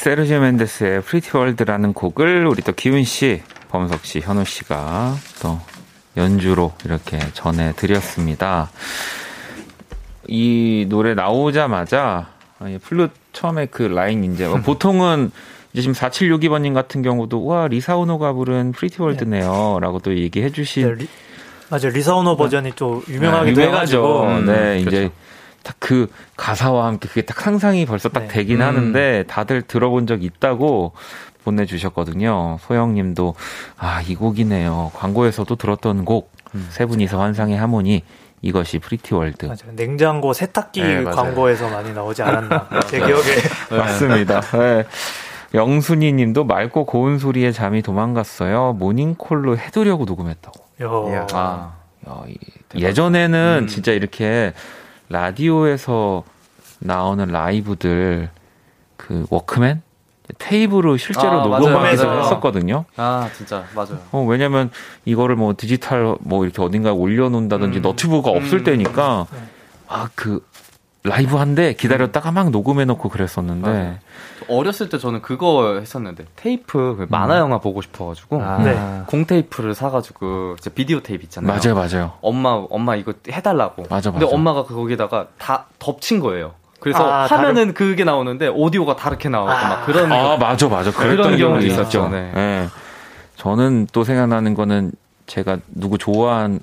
[0.00, 5.60] 세르지오 멘데스의 Pretty World라는 곡을 우리 또 기훈 씨, 범석 씨, 현우 씨가 또
[6.16, 8.70] 연주로 이렇게 전해드렸습니다.
[10.26, 12.28] 이 노래 나오자마자
[12.82, 15.32] 플룻 처음에 그 라인 이제 뭐 보통은
[15.74, 19.80] 이제 지금 4762번님 같은 경우도 와 리사 오노가 부른 Pretty World네요.
[19.82, 21.08] 라고 또 얘기해 주신 네, 리,
[21.68, 21.90] 맞아요.
[21.90, 25.14] 리사 오노 버전이 좀 유명하기도 네, 해가지고 음, 네, 이제 그렇죠.
[25.62, 28.28] 딱 그 가사와 함께 그게 딱 상상이 벌써 딱 네.
[28.28, 28.66] 되긴 음.
[28.66, 30.92] 하는데 다들 들어본 적 있다고
[31.44, 32.58] 보내주셨거든요.
[32.60, 33.34] 소영님도
[33.78, 34.92] 아 이 곡이네요.
[34.94, 36.30] 광고에서도 들었던 곡.
[36.54, 36.66] 음.
[36.70, 38.02] 세 분이서 환상의 하모니
[38.42, 39.46] 이것이 Pretty World.
[39.46, 39.74] 맞아요.
[39.74, 42.68] 냉장고 세탁기 네, 광고에서 많이 나오지 않았나.
[42.88, 43.22] 제 기억에.
[43.70, 43.76] 네.
[43.76, 44.40] 맞습니다.
[44.40, 44.84] 네.
[45.54, 48.74] 영순이 님도 맑고 고운 소리에 잠이 도망갔어요.
[48.78, 50.64] 모닝콜로 해두려고 녹음했다고.
[50.82, 51.26] 야.
[51.32, 51.72] 아,
[52.08, 52.22] 야,
[52.76, 53.66] 예전에는 음.
[53.66, 54.52] 진짜 이렇게
[55.10, 56.24] 라디오에서
[56.78, 58.30] 나오는 라이브들
[58.96, 59.82] 그 워크맨
[60.38, 62.84] 테이프로 실제로 아, 녹음해서 했었거든요.
[62.96, 63.98] 아 진짜 맞아요.
[64.12, 64.70] 어, 왜냐면
[65.04, 67.82] 이거를 뭐 디지털 뭐 이렇게 어딘가 올려놓는다든지 음.
[67.82, 68.64] 너튜브가 없을 음.
[68.64, 69.38] 때니까 네.
[69.88, 70.46] 아 그
[71.02, 73.94] 라이브 한데 기다렸다가 막 녹음해놓고 그랬었는데 맞아요.
[74.48, 78.58] 어렸을 때 저는 그거 했었는데 테이프 그 만화 영화 보고 싶어가지고 아.
[78.58, 79.02] 네.
[79.06, 81.58] 공 테이프를 사가지고 이제 비디오 테이프 있잖아요.
[81.58, 82.12] 맞아요, 맞아요.
[82.20, 83.84] 엄마 엄마 이거 해달라고.
[83.88, 84.36] 맞아, 근데 맞아.
[84.36, 86.52] 엄마가 거기다가 다 덮친 거예요.
[86.80, 90.36] 그래서 아, 하면은 그게 나오는데 오디오가 다르게 나오고 막 그런 아 거.
[90.38, 90.90] 맞아, 맞아.
[90.90, 91.64] 그런 경우도.
[91.64, 92.08] 있었죠.
[92.08, 92.30] 네.
[92.34, 92.68] 네.
[93.36, 94.92] 저는 또 생각나는 거는
[95.26, 96.60] 제가 누구 좋아하면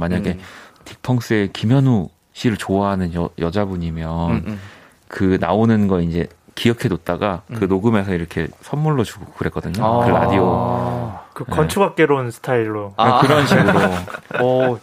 [0.00, 0.40] 만약에 음.
[0.84, 4.60] 딕펑스의 김현우 씨를 좋아하는 여, 여자분이면 음, 음.
[5.08, 7.68] 그 나오는 거 이제 기억해 뒀다가 그 음.
[7.68, 9.82] 녹음해서 이렇게 선물로 주고 그랬거든요.
[9.84, 10.04] 아.
[10.04, 12.92] 그 라디오 그 건축학개론 스타일로.
[12.98, 13.20] 아.
[13.20, 13.80] 그런 식으로
[14.44, 14.78] 오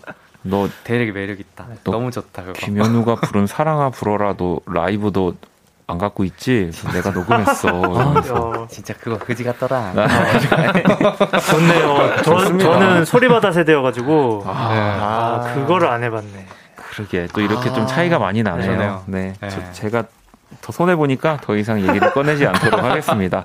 [0.46, 1.66] 너 되게 매력 있다.
[1.86, 2.54] 또 너무 좋다 그거.
[2.54, 5.36] 김현우가 부른 사랑아 불어라도 라이브도
[5.88, 7.70] 안 갖고 있지 내가 녹음했어.
[7.72, 9.94] 어, 진짜 그거 그지 같더라.
[11.50, 12.22] 좋네요.
[12.24, 12.58] 저.
[12.58, 14.52] 저는 소리바다 세대여가지고, 네.
[14.54, 16.46] 아, 그거를 안 해봤네.
[16.94, 18.68] 그러게 또 이렇게 좀 차이가 많이 나네요.
[18.68, 19.04] 그러네요.
[19.08, 19.50] 네, 네.
[19.50, 20.04] 저- 제가
[20.62, 23.44] 더 손해 보니까 더 이상 얘기를 꺼내지 않도록 하겠습니다.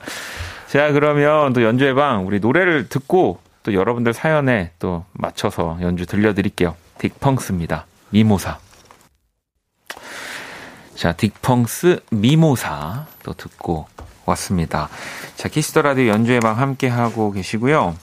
[0.66, 6.76] 자 그러면 또 연주의 방 우리 노래를 듣고 또 여러분들 사연에 또 맞춰서 연주 들려드릴게요.
[6.98, 7.84] 딕펑스입니다.
[8.10, 8.58] 미모사.
[10.94, 13.86] 자 딕펑스 미모사 또 듣고
[14.26, 14.88] 왔습니다.
[15.36, 17.96] 자 Kiss the Radio 연주의 방 함께 하고 계시고요.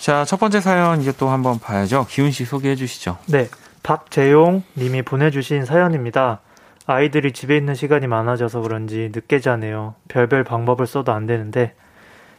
[0.00, 2.06] 자 첫 번째 사연 이제 또 한번 봐야죠.
[2.10, 3.18] 기훈 씨 소개해 주시죠.
[3.26, 3.48] 네,
[3.84, 6.40] 박재용 님이 보내주신 사연입니다.
[6.86, 9.94] 아이들이 집에 있는 시간이 많아져서 그런지 늦게 자네요.
[10.08, 11.74] 별별 방법을 써도 안 되는데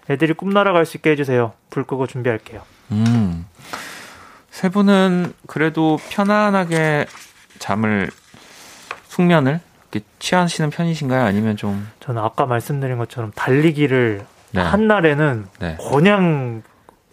[0.10, 1.54] 애들이 꿈나라 갈 수 있게 해주세요.
[1.70, 2.62] 불 끄고 준비할게요.
[2.92, 3.46] 음.
[4.50, 7.06] 세 분은 그래도 편안하게
[7.60, 8.10] 잠을
[9.08, 9.60] 숙면을
[10.20, 11.24] 취하시는 편이신가요?
[11.24, 14.62] 아니면 좀 저는 아까 말씀드린 것처럼 달리기를 네.
[14.62, 15.78] 한 날에는 네.
[15.90, 16.64] 그냥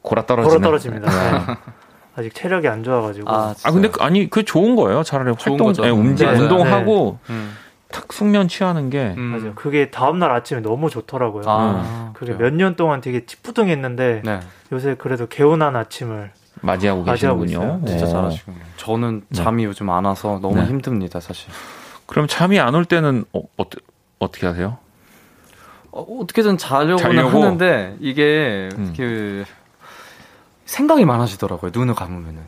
[0.03, 1.11] 골아 떨어지는 걸어 떨어집니다.
[1.11, 1.55] 네.
[2.15, 2.21] 네.
[2.21, 5.03] 아직 체력이 안 좋아가지고 아, 아 근데 그- 아니 그 좋은 거예요.
[5.03, 5.85] 차라리 좋은 활동 거죠.
[5.85, 6.43] 예, 운동 맞아요.
[6.43, 7.57] 운동하고 음.
[7.91, 9.23] 탁 숙면 취하는 게 음.
[9.23, 9.53] 맞아요.
[9.55, 11.45] 그게 다음 날 아침에 너무 좋더라고요.
[11.47, 12.51] 아, 그게 그래요?
[12.51, 14.41] 몇년 동안 되게 찌뿌둥했는데 네.
[14.73, 17.81] 요새 그래도 개운한 아침을 맞이하고 맞이하고 계시는군요.
[17.85, 17.99] 있어요.
[17.99, 18.09] 진짜 어.
[18.21, 18.57] 잘하시군요.
[18.77, 20.67] 저는 잠이 요즘 안 와서 너무 네.
[20.67, 21.51] 힘듭니다, 사실.
[22.07, 23.65] 그럼 잠이 안 올 때는 어, 어,
[24.19, 24.79] 어떻게 하세요?
[25.91, 27.43] 어, 어떻게든 자려고는 자려고?
[27.43, 28.95] 하는데 이게 음.
[28.97, 29.45] 그
[30.73, 31.70] 생각이 많아지더라고요.
[31.75, 32.41] 눈을 감으면은.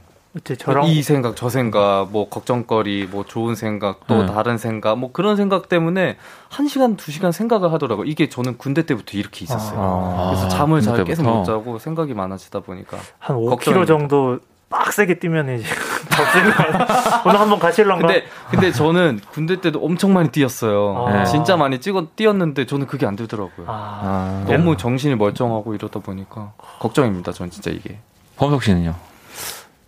[0.42, 4.26] 제 저랑 이 생각, 저 생각, 뭐 걱정거리, 뭐 좋은 생각, 또 네.
[4.26, 6.16] 다른 생각, 뭐 그런 생각 때문에
[6.48, 8.06] 한 시간, 두 시간 생각을 하더라고요.
[8.06, 9.78] 이게 저는 군대 때부터 이렇게 있었어요.
[9.78, 10.30] 아.
[10.30, 11.04] 그래서 잠을 잘?
[11.04, 12.96] 계속 못 자고 생각이 많아지다 보니까.
[13.18, 13.86] 한 5km 걱정입니다.
[13.86, 15.68] 정도 빡세게 뛰면 이제
[17.26, 18.06] 오늘 한번 가실런가?
[18.06, 21.06] 근데 근데 저는 군대 때도 엄청 많이 뛰었어요.
[21.06, 21.24] 아.
[21.24, 23.66] 진짜 많이 찍어 뛰었는데 저는 그게 안 되더라고요.
[23.68, 27.32] 아, 아, 너무 정신이 멀쩡하고 이러다 보니까 걱정입니다.
[27.32, 27.98] 전 진짜 이게.
[28.36, 28.94] 범석 씨는요?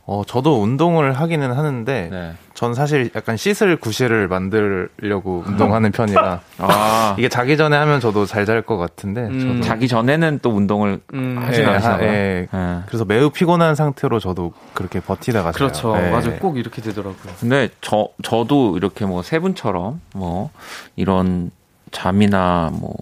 [0.09, 2.33] 어, 저도 운동을 하기는 하는데, 네.
[2.55, 8.47] 전 사실 약간 씻을 구실을 만들려고 운동하는 편이라, 아 이게 자기 전에 하면 저도 잘
[8.47, 9.41] 잘 것 같은데, 음.
[9.41, 9.61] 저도.
[9.63, 12.09] 자기 전에는 또 운동을 음, 하진 예, 않으시나 하- 봐요.
[12.09, 12.47] 예.
[12.55, 12.79] 예.
[12.87, 15.51] 그래서 매우 피곤한 상태로 저도 그렇게 버티다가.
[15.51, 15.97] 그렇죠.
[15.99, 16.09] 예.
[16.11, 16.37] 맞아요.
[16.39, 17.33] 꼭 이렇게 되더라고요.
[17.41, 20.51] 근데 저 저도 이렇게 뭐 세 분처럼 뭐
[20.95, 21.51] 이런
[21.91, 22.95] 잠이나 뭐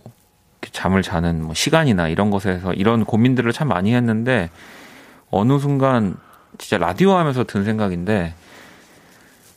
[0.73, 4.49] 잠을 자는 뭐 시간이나 이런 것에서 이런 고민들을 참 많이 했는데
[5.35, 6.17] 어느 순간
[6.59, 8.35] 진짜 라디오 하면서 든 생각인데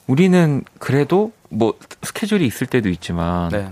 [0.07, 3.69] 우리는 그래도 뭐 스케줄이 있을 때도 있지만 네.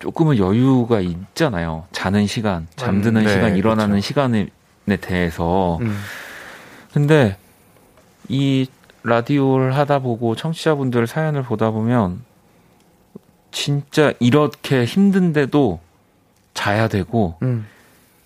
[0.00, 1.86] 조금은 여유가 있잖아요.
[1.92, 4.06] 자는 시간, 잠드는 음, 네, 시간, 일어나는 그렇죠.
[4.06, 4.48] 시간에
[5.00, 5.98] 대해서 음.
[6.92, 7.36] 근데
[8.28, 8.66] 이
[9.02, 12.22] 라디오를 하다 보고 청취자분들 사연을 보다 보면
[13.50, 15.80] 진짜 이렇게 힘든데도
[16.54, 17.66] 자야 되고 음.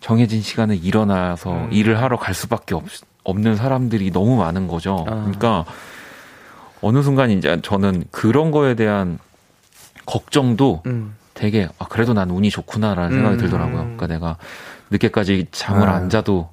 [0.05, 1.69] 정해진 시간에 일어나서 음.
[1.73, 2.85] 일을 하러 갈 수밖에 없,
[3.25, 4.99] 없는 사람들이 너무 많은 거죠.
[5.09, 5.15] 아.
[5.15, 5.65] 그러니까
[6.83, 9.19] 어느 순간 이제 저는 그런 거에 대한
[10.05, 11.15] 걱정도 음.
[11.33, 13.39] 되게 아 그래도 난 운이 좋구나라는 생각이 음.
[13.39, 13.79] 들더라고요.
[13.79, 14.37] 그러니까 내가
[14.91, 15.95] 늦게까지 잠을 아.
[15.95, 16.51] 안 자도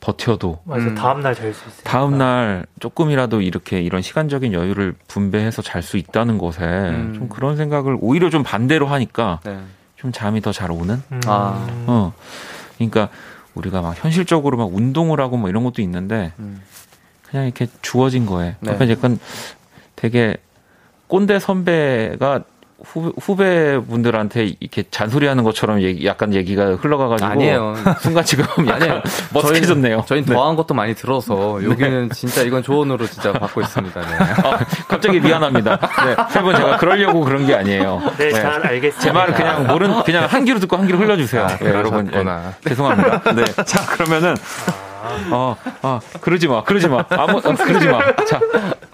[0.00, 0.96] 버텨도 맞아 음.
[0.96, 1.84] 다음 날 잘 수 있어요.
[1.84, 7.12] 다음 날 조금이라도 이렇게 이런 시간적인 여유를 분배해서 잘 수 있다는 것에 음.
[7.14, 9.60] 좀 그런 생각을 오히려 좀 반대로 하니까 네.
[9.94, 11.00] 좀 잠이 더 잘 오는?
[11.12, 11.20] 음.
[11.28, 11.64] 아.
[11.86, 12.12] 어.
[12.88, 13.14] 그러니까
[13.54, 16.62] 우리가 막 현실적으로 막 운동을 하고 뭐 이런 것도 있는데 음.
[17.28, 18.72] 그냥 이렇게 주어진 거에 네.
[18.72, 19.18] 약간 약간
[19.96, 20.36] 되게
[21.08, 22.44] 꼰대 선배가
[22.84, 27.74] 후, 후배 분들한테 이렇게 잔소리하는 것처럼 얘기, 약간 얘기가 흘러가가지고 아니에요.
[28.00, 29.02] 순간 지금 약간
[29.32, 30.06] 머쓱해졌네요.
[30.06, 30.34] 저희는 네.
[30.34, 34.00] 더한 것도 많이 들어서 여기는 진짜 이건 조언으로 진짜 받고 있습니다.
[34.00, 34.16] 네.
[34.44, 34.58] 아,
[34.88, 35.76] 갑자기 미안합니다.
[35.78, 38.02] 네, 세분 제가 그러려고 그런 게 아니에요.
[38.18, 39.00] 네, 잘 알겠습니다.
[39.00, 41.42] 제 말을 그냥 모른 그냥 한 귀로 듣고 한 귀로 흘려주세요.
[41.44, 42.10] 아, 네, 여러분.
[42.12, 43.34] 예, 죄송합니다.
[43.34, 44.34] 네, 자 그러면은
[45.30, 48.00] 어, 아 그러지 마, 그러지 마, 아무 어, 그러지 마.
[48.24, 48.40] 자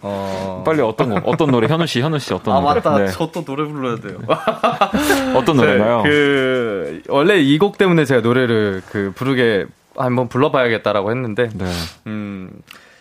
[0.00, 1.66] 어, 빨리 어떤 거, 어떤 노래?
[1.66, 2.74] 현우 씨, 현우 씨 어떤 아, 노래?
[2.74, 2.98] 맞다.
[2.98, 3.08] 네.
[3.08, 4.18] 저또 노래 불러야 돼요.
[5.34, 6.02] 어떤 노래인가요?
[6.04, 9.66] 그, 원래 이 곡 때문에 제가 노래를 그 부르게
[9.96, 11.64] 한번 불러봐야겠다라고 했는데, 네.
[12.06, 12.50] 음,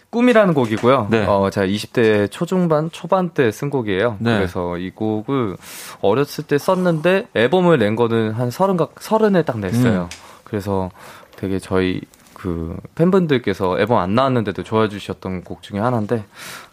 [0.10, 1.08] 꿈이라는 곡이고요.
[1.12, 1.26] 네.
[1.28, 4.18] 어, 제가 20대 초중반, 초반 때 쓴 곡이에요.
[4.20, 4.36] 네.
[4.38, 5.58] 그래서 이 곡을
[6.02, 10.04] 어렸을 때 썼는데 앨범을 낸 거는 한 서른, 각 서른에 딱 냈어요.
[10.12, 10.18] 음.
[10.44, 10.90] 그래서
[11.36, 12.02] 되게 저희
[12.38, 16.24] 그 팬분들께서 앨범 안 나왔는데도 좋아해 주셨던 곡 중에 하나인데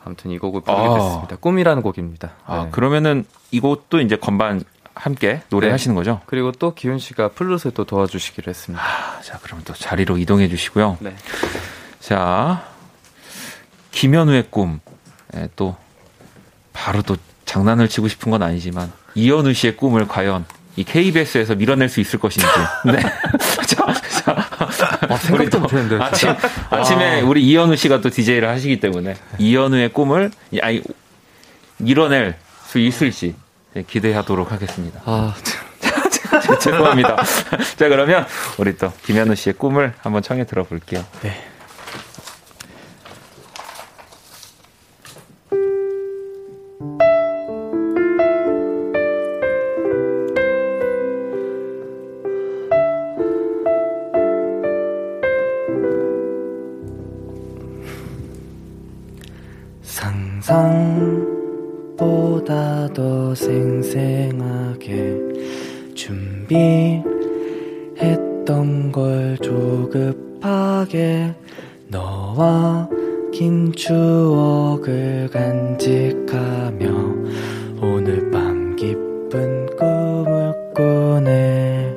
[0.04, 0.94] 아무튼 이 곡을 부르게 아.
[0.94, 1.36] 됐습니다.
[1.36, 2.32] 꿈이라는 곡입니다.
[2.44, 2.70] 아, 네.
[2.70, 4.62] 그러면은 이것도 이제 건반
[4.94, 6.20] 함께 노래하시는 거죠?
[6.26, 8.84] 그리고 또 기훈 씨가 플룻을 또 도와주시기로 했습니다.
[8.84, 10.98] 아, 자, 그럼 또 자리로 이동해 주시고요.
[11.00, 11.16] 네.
[11.98, 12.68] 자,
[13.90, 14.80] 김현우의 꿈.
[15.34, 15.76] 예, 또,
[16.74, 20.44] 바로 또 장난을 치고 싶은 건 아니지만, 이현우 씨의 꿈을 과연
[20.76, 22.46] 이 KBS에서 밀어낼 수 있을 것인지.
[22.84, 23.00] 네.
[23.66, 23.92] 자,
[24.24, 24.53] 자.
[25.08, 26.02] 아, 생각도 못했는데.
[26.02, 26.30] 아침,
[26.70, 30.30] 아침에 우리 이현우 씨가 또 DJ를 하시기 때문에, 이현우의 꿈을,
[30.62, 30.82] 아니,
[31.78, 32.36] 밀어낼
[32.66, 33.34] 수 있을지
[33.74, 35.00] 네, 기대하도록 하겠습니다.
[35.04, 35.34] 아,
[36.60, 37.16] 죄송합니다.
[37.76, 38.26] 자, 그러면
[38.58, 41.04] 우리 또 김현우 씨의 꿈을 한번 청해 들어볼게요.
[41.22, 41.53] 네.
[63.34, 65.18] 더 생생하게
[65.96, 67.02] 준비했던
[68.92, 71.34] 걸 조급하게
[71.88, 72.88] 너와
[73.32, 76.86] 긴 추억을 간직하며
[77.82, 81.92] 오늘 밤 기쁜 꿈을 꾸네.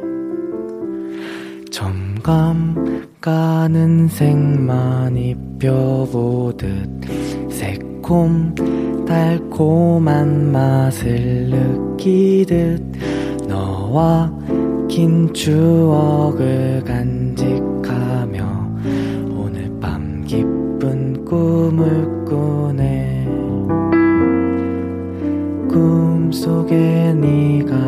[1.70, 6.90] 점감 가는 색만 입혀보듯
[7.52, 8.56] 새콤
[9.08, 12.84] 달콤한 맛을 느끼듯
[13.48, 14.32] 너와
[14.90, 18.46] 긴 추억을 간직하며
[19.32, 23.26] 오늘 밤 기쁜 꿈을 꾸네.
[25.70, 27.87] 꿈속에 네가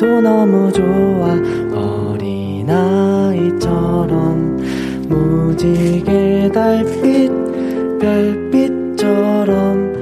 [0.00, 1.36] 해도 너무 좋아.
[1.74, 2.64] 어린아이처럼
[5.06, 7.30] 무지개 달빛
[7.98, 9.92] 별빛처럼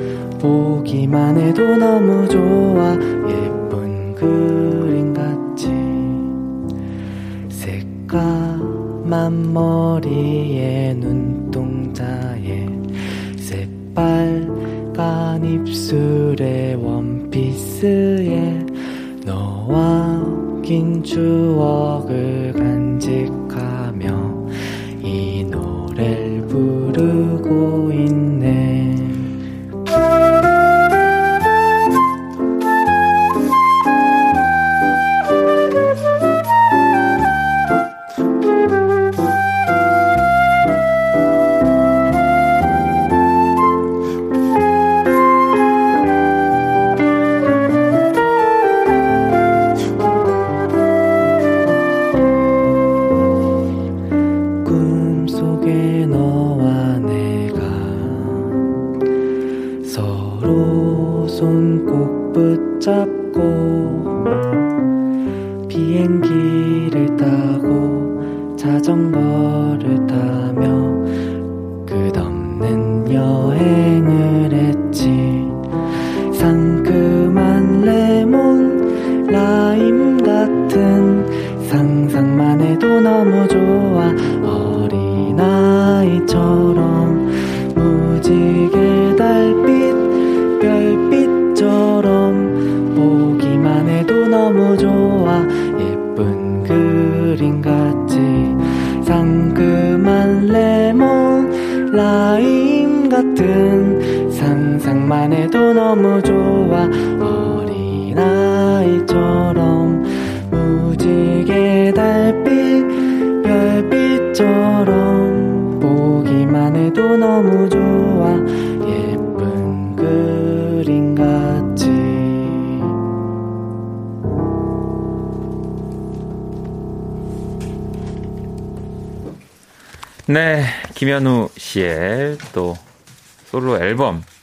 [0.40, 2.92] 보기만 해도 너무 좋아.
[3.28, 5.66] 예쁜 그림 같이
[7.48, 10.47] 새까만 머리
[21.18, 21.87] 긴추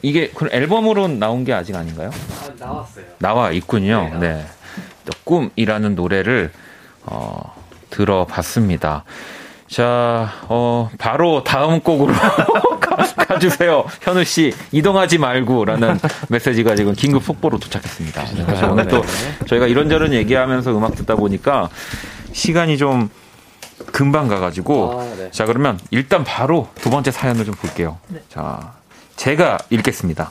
[0.06, 2.12] 이게 그 앨범으로 나온 게 아직 아닌가요?
[2.12, 3.06] 아, 나왔어요.
[3.18, 4.12] 나와 있군요.
[4.20, 4.20] 네.
[4.20, 4.46] 네.
[5.04, 6.52] 또 꿈이라는 노래를
[7.08, 7.56] 어,
[7.90, 9.04] 들어봤습니다.
[9.68, 12.14] 자, 어, 바로 다음 곡으로
[13.18, 16.00] 가, 주세요 현우 씨, 이동하지 말고라는
[16.30, 18.26] 메시지가 지금 긴급 속보로 도착했습니다.
[18.26, 19.02] 사실 오늘 또
[19.48, 21.70] 저희가 이런저런 얘기하면서 음악 듣다 보니까
[22.32, 23.10] 시간이 좀
[23.88, 25.02] 금방 가가지고.
[25.02, 25.32] 아, 네.
[25.32, 27.98] 자, 그러면 일단 바로 두 번째 사연을 좀 볼게요.
[28.08, 28.22] 네.
[28.30, 28.76] 자,
[29.26, 30.30] 제가 읽겠습니다.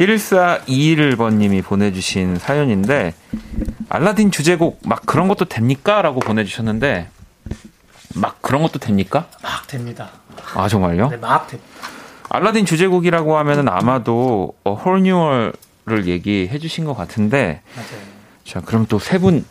[0.00, 3.14] 1421번님이 보내주신 사연인데,
[3.88, 6.02] 알라딘 주제곡 막 그런 것도 됩니까?
[6.02, 7.08] 라고 보내주셨는데,
[8.16, 9.28] 막 그런 것도 됩니까?
[9.40, 10.10] 막 됩니다.
[10.56, 11.10] 아, 정말요?
[11.10, 11.70] 네, 막 됩니다.
[12.28, 15.52] 알라딘 주제곡이라고 하면은 아마도 어, 홀뉴얼을
[16.06, 18.02] 얘기해 주신 것 같은데, 맞아요.
[18.44, 19.44] 자, 그럼 또 세 분,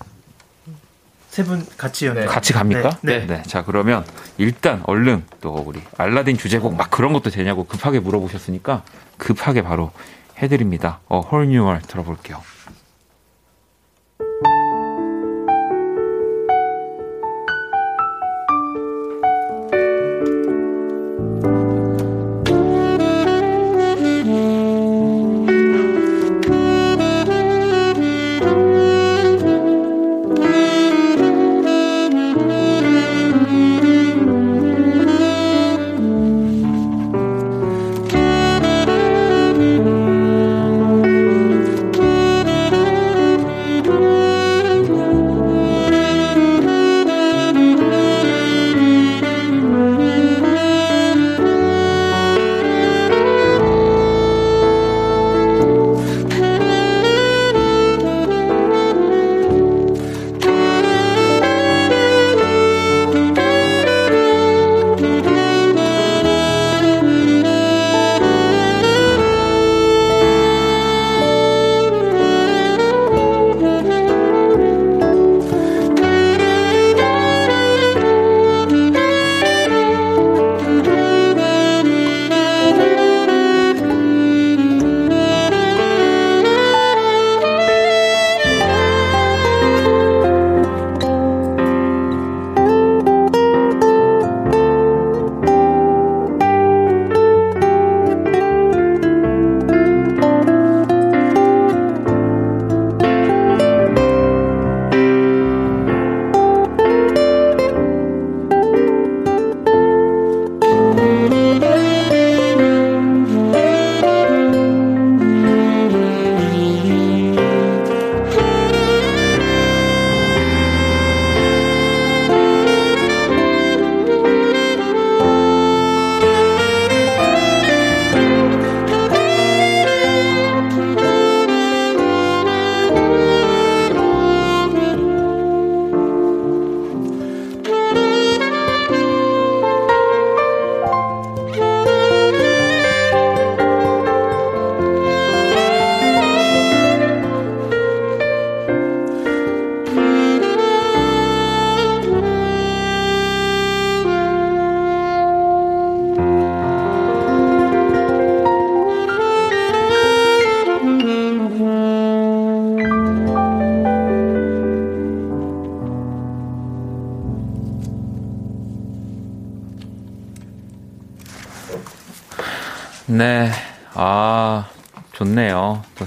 [1.38, 2.26] 세 분 같이 연 네.
[2.26, 2.98] 같이 갑니까?
[3.04, 3.20] 네.
[3.20, 3.28] 네.
[3.28, 3.44] 네.
[3.44, 4.04] 자, 그러면
[4.40, 8.82] 일단 얼른 또 우리 알라딘 주제곡 막 그런 것도 되냐고 급하게 물어보셨으니까
[9.20, 9.92] 급하게 바로
[10.42, 11.00] 해드립니다.
[11.08, 12.42] 어, 홀뉴얼 들어볼게요.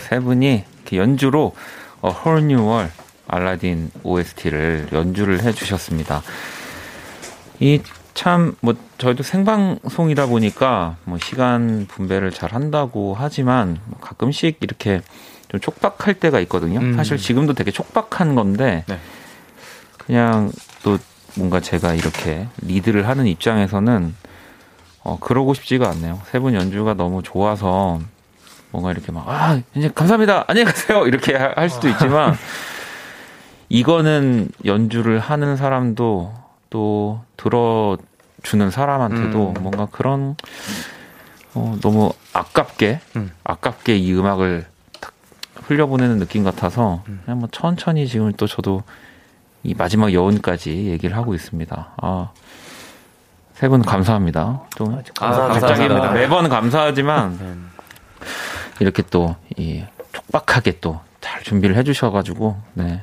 [0.00, 1.54] 세 분이 이렇게 연주로
[2.00, 2.90] 어, 홀뉴월
[3.28, 6.22] 알라딘 OST를 연주를 해 주셨습니다.
[7.60, 7.80] 이
[8.14, 15.00] 참, 뭐, 저희도 생방송이다 보니까, 뭐, 시간 분배를 잘 한다고 하지만, 뭐 가끔씩 이렇게
[15.48, 16.80] 좀 촉박할 때가 있거든요.
[16.80, 16.96] 음.
[16.96, 18.98] 사실 지금도 되게 촉박한 건데, 네.
[19.98, 20.50] 그냥
[20.82, 20.98] 또
[21.36, 24.14] 뭔가 제가 이렇게 리드를 하는 입장에서는
[25.02, 26.20] 어, 그러고 싶지가 않네요.
[26.30, 28.00] 세 분 연주가 너무 좋아서
[28.70, 30.44] 뭔가 이렇게 막, 아, 이제 감사합니다.
[30.46, 31.06] 안녕히 가세요.
[31.06, 32.36] 이렇게 할 수도 있지만,
[33.68, 36.34] 이거는 연주를 하는 사람도
[36.70, 39.62] 또 들어주는 사람한테도 음.
[39.62, 40.36] 뭔가 그런,
[41.54, 43.30] 어, 너무 아깝게, 음.
[43.44, 44.66] 아깝게 이 음악을
[45.00, 45.12] 탁
[45.64, 47.20] 흘려보내는 느낌 같아서, 음.
[47.24, 48.82] 그냥 뭐 천천히 지금 또 저도
[49.62, 51.88] 이 마지막 여운까지 얘기를 하고 있습니다.
[52.00, 52.30] 아,
[53.54, 54.62] 세분 감사합니다.
[54.76, 54.86] 또
[55.20, 56.12] 아, 감사합니다.
[56.12, 58.26] 매번 감사하지만 네.
[58.80, 63.02] 이렇게 또 이 촉박하게 또 잘 준비를 해주셔가지고 네.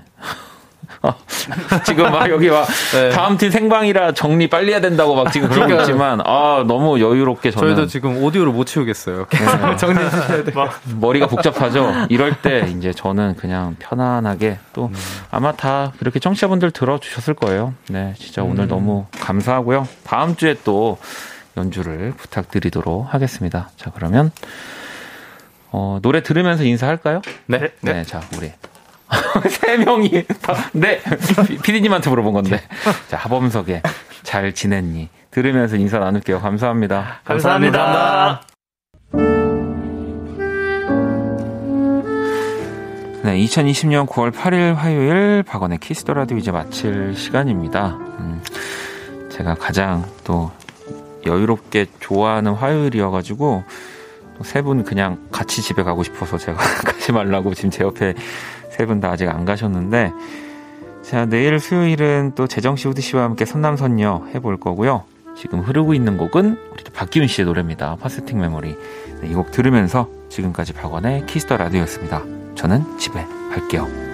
[1.04, 1.14] 아,
[1.86, 3.10] 지금 막 여기 막 네.
[3.12, 7.76] 다음 팀 생방이라 정리 빨리 해야 된다고 막 지금 그러고 있지만 아 너무 여유롭게 저는
[7.76, 9.28] 저희도 지금 오디오를 못 치우겠어요.
[9.30, 9.38] 네.
[9.78, 10.70] 정리해 주셔야 돼요.
[11.00, 11.94] 머리가 복잡하죠.
[12.10, 14.94] 이럴 때 이제 저는 그냥 편안하게 또 음.
[15.30, 17.76] 아마 다 이렇게 청취자분들 들어주셨을 거예요.
[17.90, 18.50] 네, 진짜 음.
[18.52, 19.88] 오늘 너무 감사하고요.
[20.04, 20.98] 다음 주에 또
[21.56, 23.70] 연주를 부탁드리도록 하겠습니다.
[23.78, 24.32] 자 그러면
[25.72, 27.22] 어, 노래 들으면서 인사할까요?
[27.46, 27.60] 네.
[27.60, 28.04] 네, 네.
[28.04, 28.52] 자 우리
[29.50, 31.00] 세 명이 다, 네.
[31.64, 32.62] 피디님한테 물어본 건데.
[33.08, 33.82] 자, 하범석의
[34.24, 35.10] 잘 지냈니?
[35.32, 36.40] 들으면서 인사 나눌게요.
[36.40, 37.22] 감사합니다.
[37.24, 38.42] 감사합니다.
[43.24, 47.98] 네, 2020년 9월 8일 화요일 박원의 Kiss the Radio 이제 마칠 시간입니다.
[48.20, 48.42] 음,
[49.30, 50.52] 제가 가장 또
[51.26, 53.64] 여유롭게 좋아하는 화요일이어가지고
[54.44, 58.14] 세 분 그냥 같이 집에 가고 싶어서 제가 가지 말라고 지금 제 옆에
[58.72, 60.12] 세 분 다 아직 안 가셨는데
[61.04, 65.04] 자 내일 수요일은 또 재정 씨 후디 씨와 함께 선남선녀 해볼 거고요.
[65.36, 67.96] 지금 흐르고 있는 곡은 우리 박기훈 씨의 노래입니다.
[68.02, 68.76] Plastic Memory.
[69.22, 72.24] 네, 이곡 들으면서 지금까지 박원의 Kiss the Radio였습니다.
[72.56, 74.07] 저는 집에 갈게요.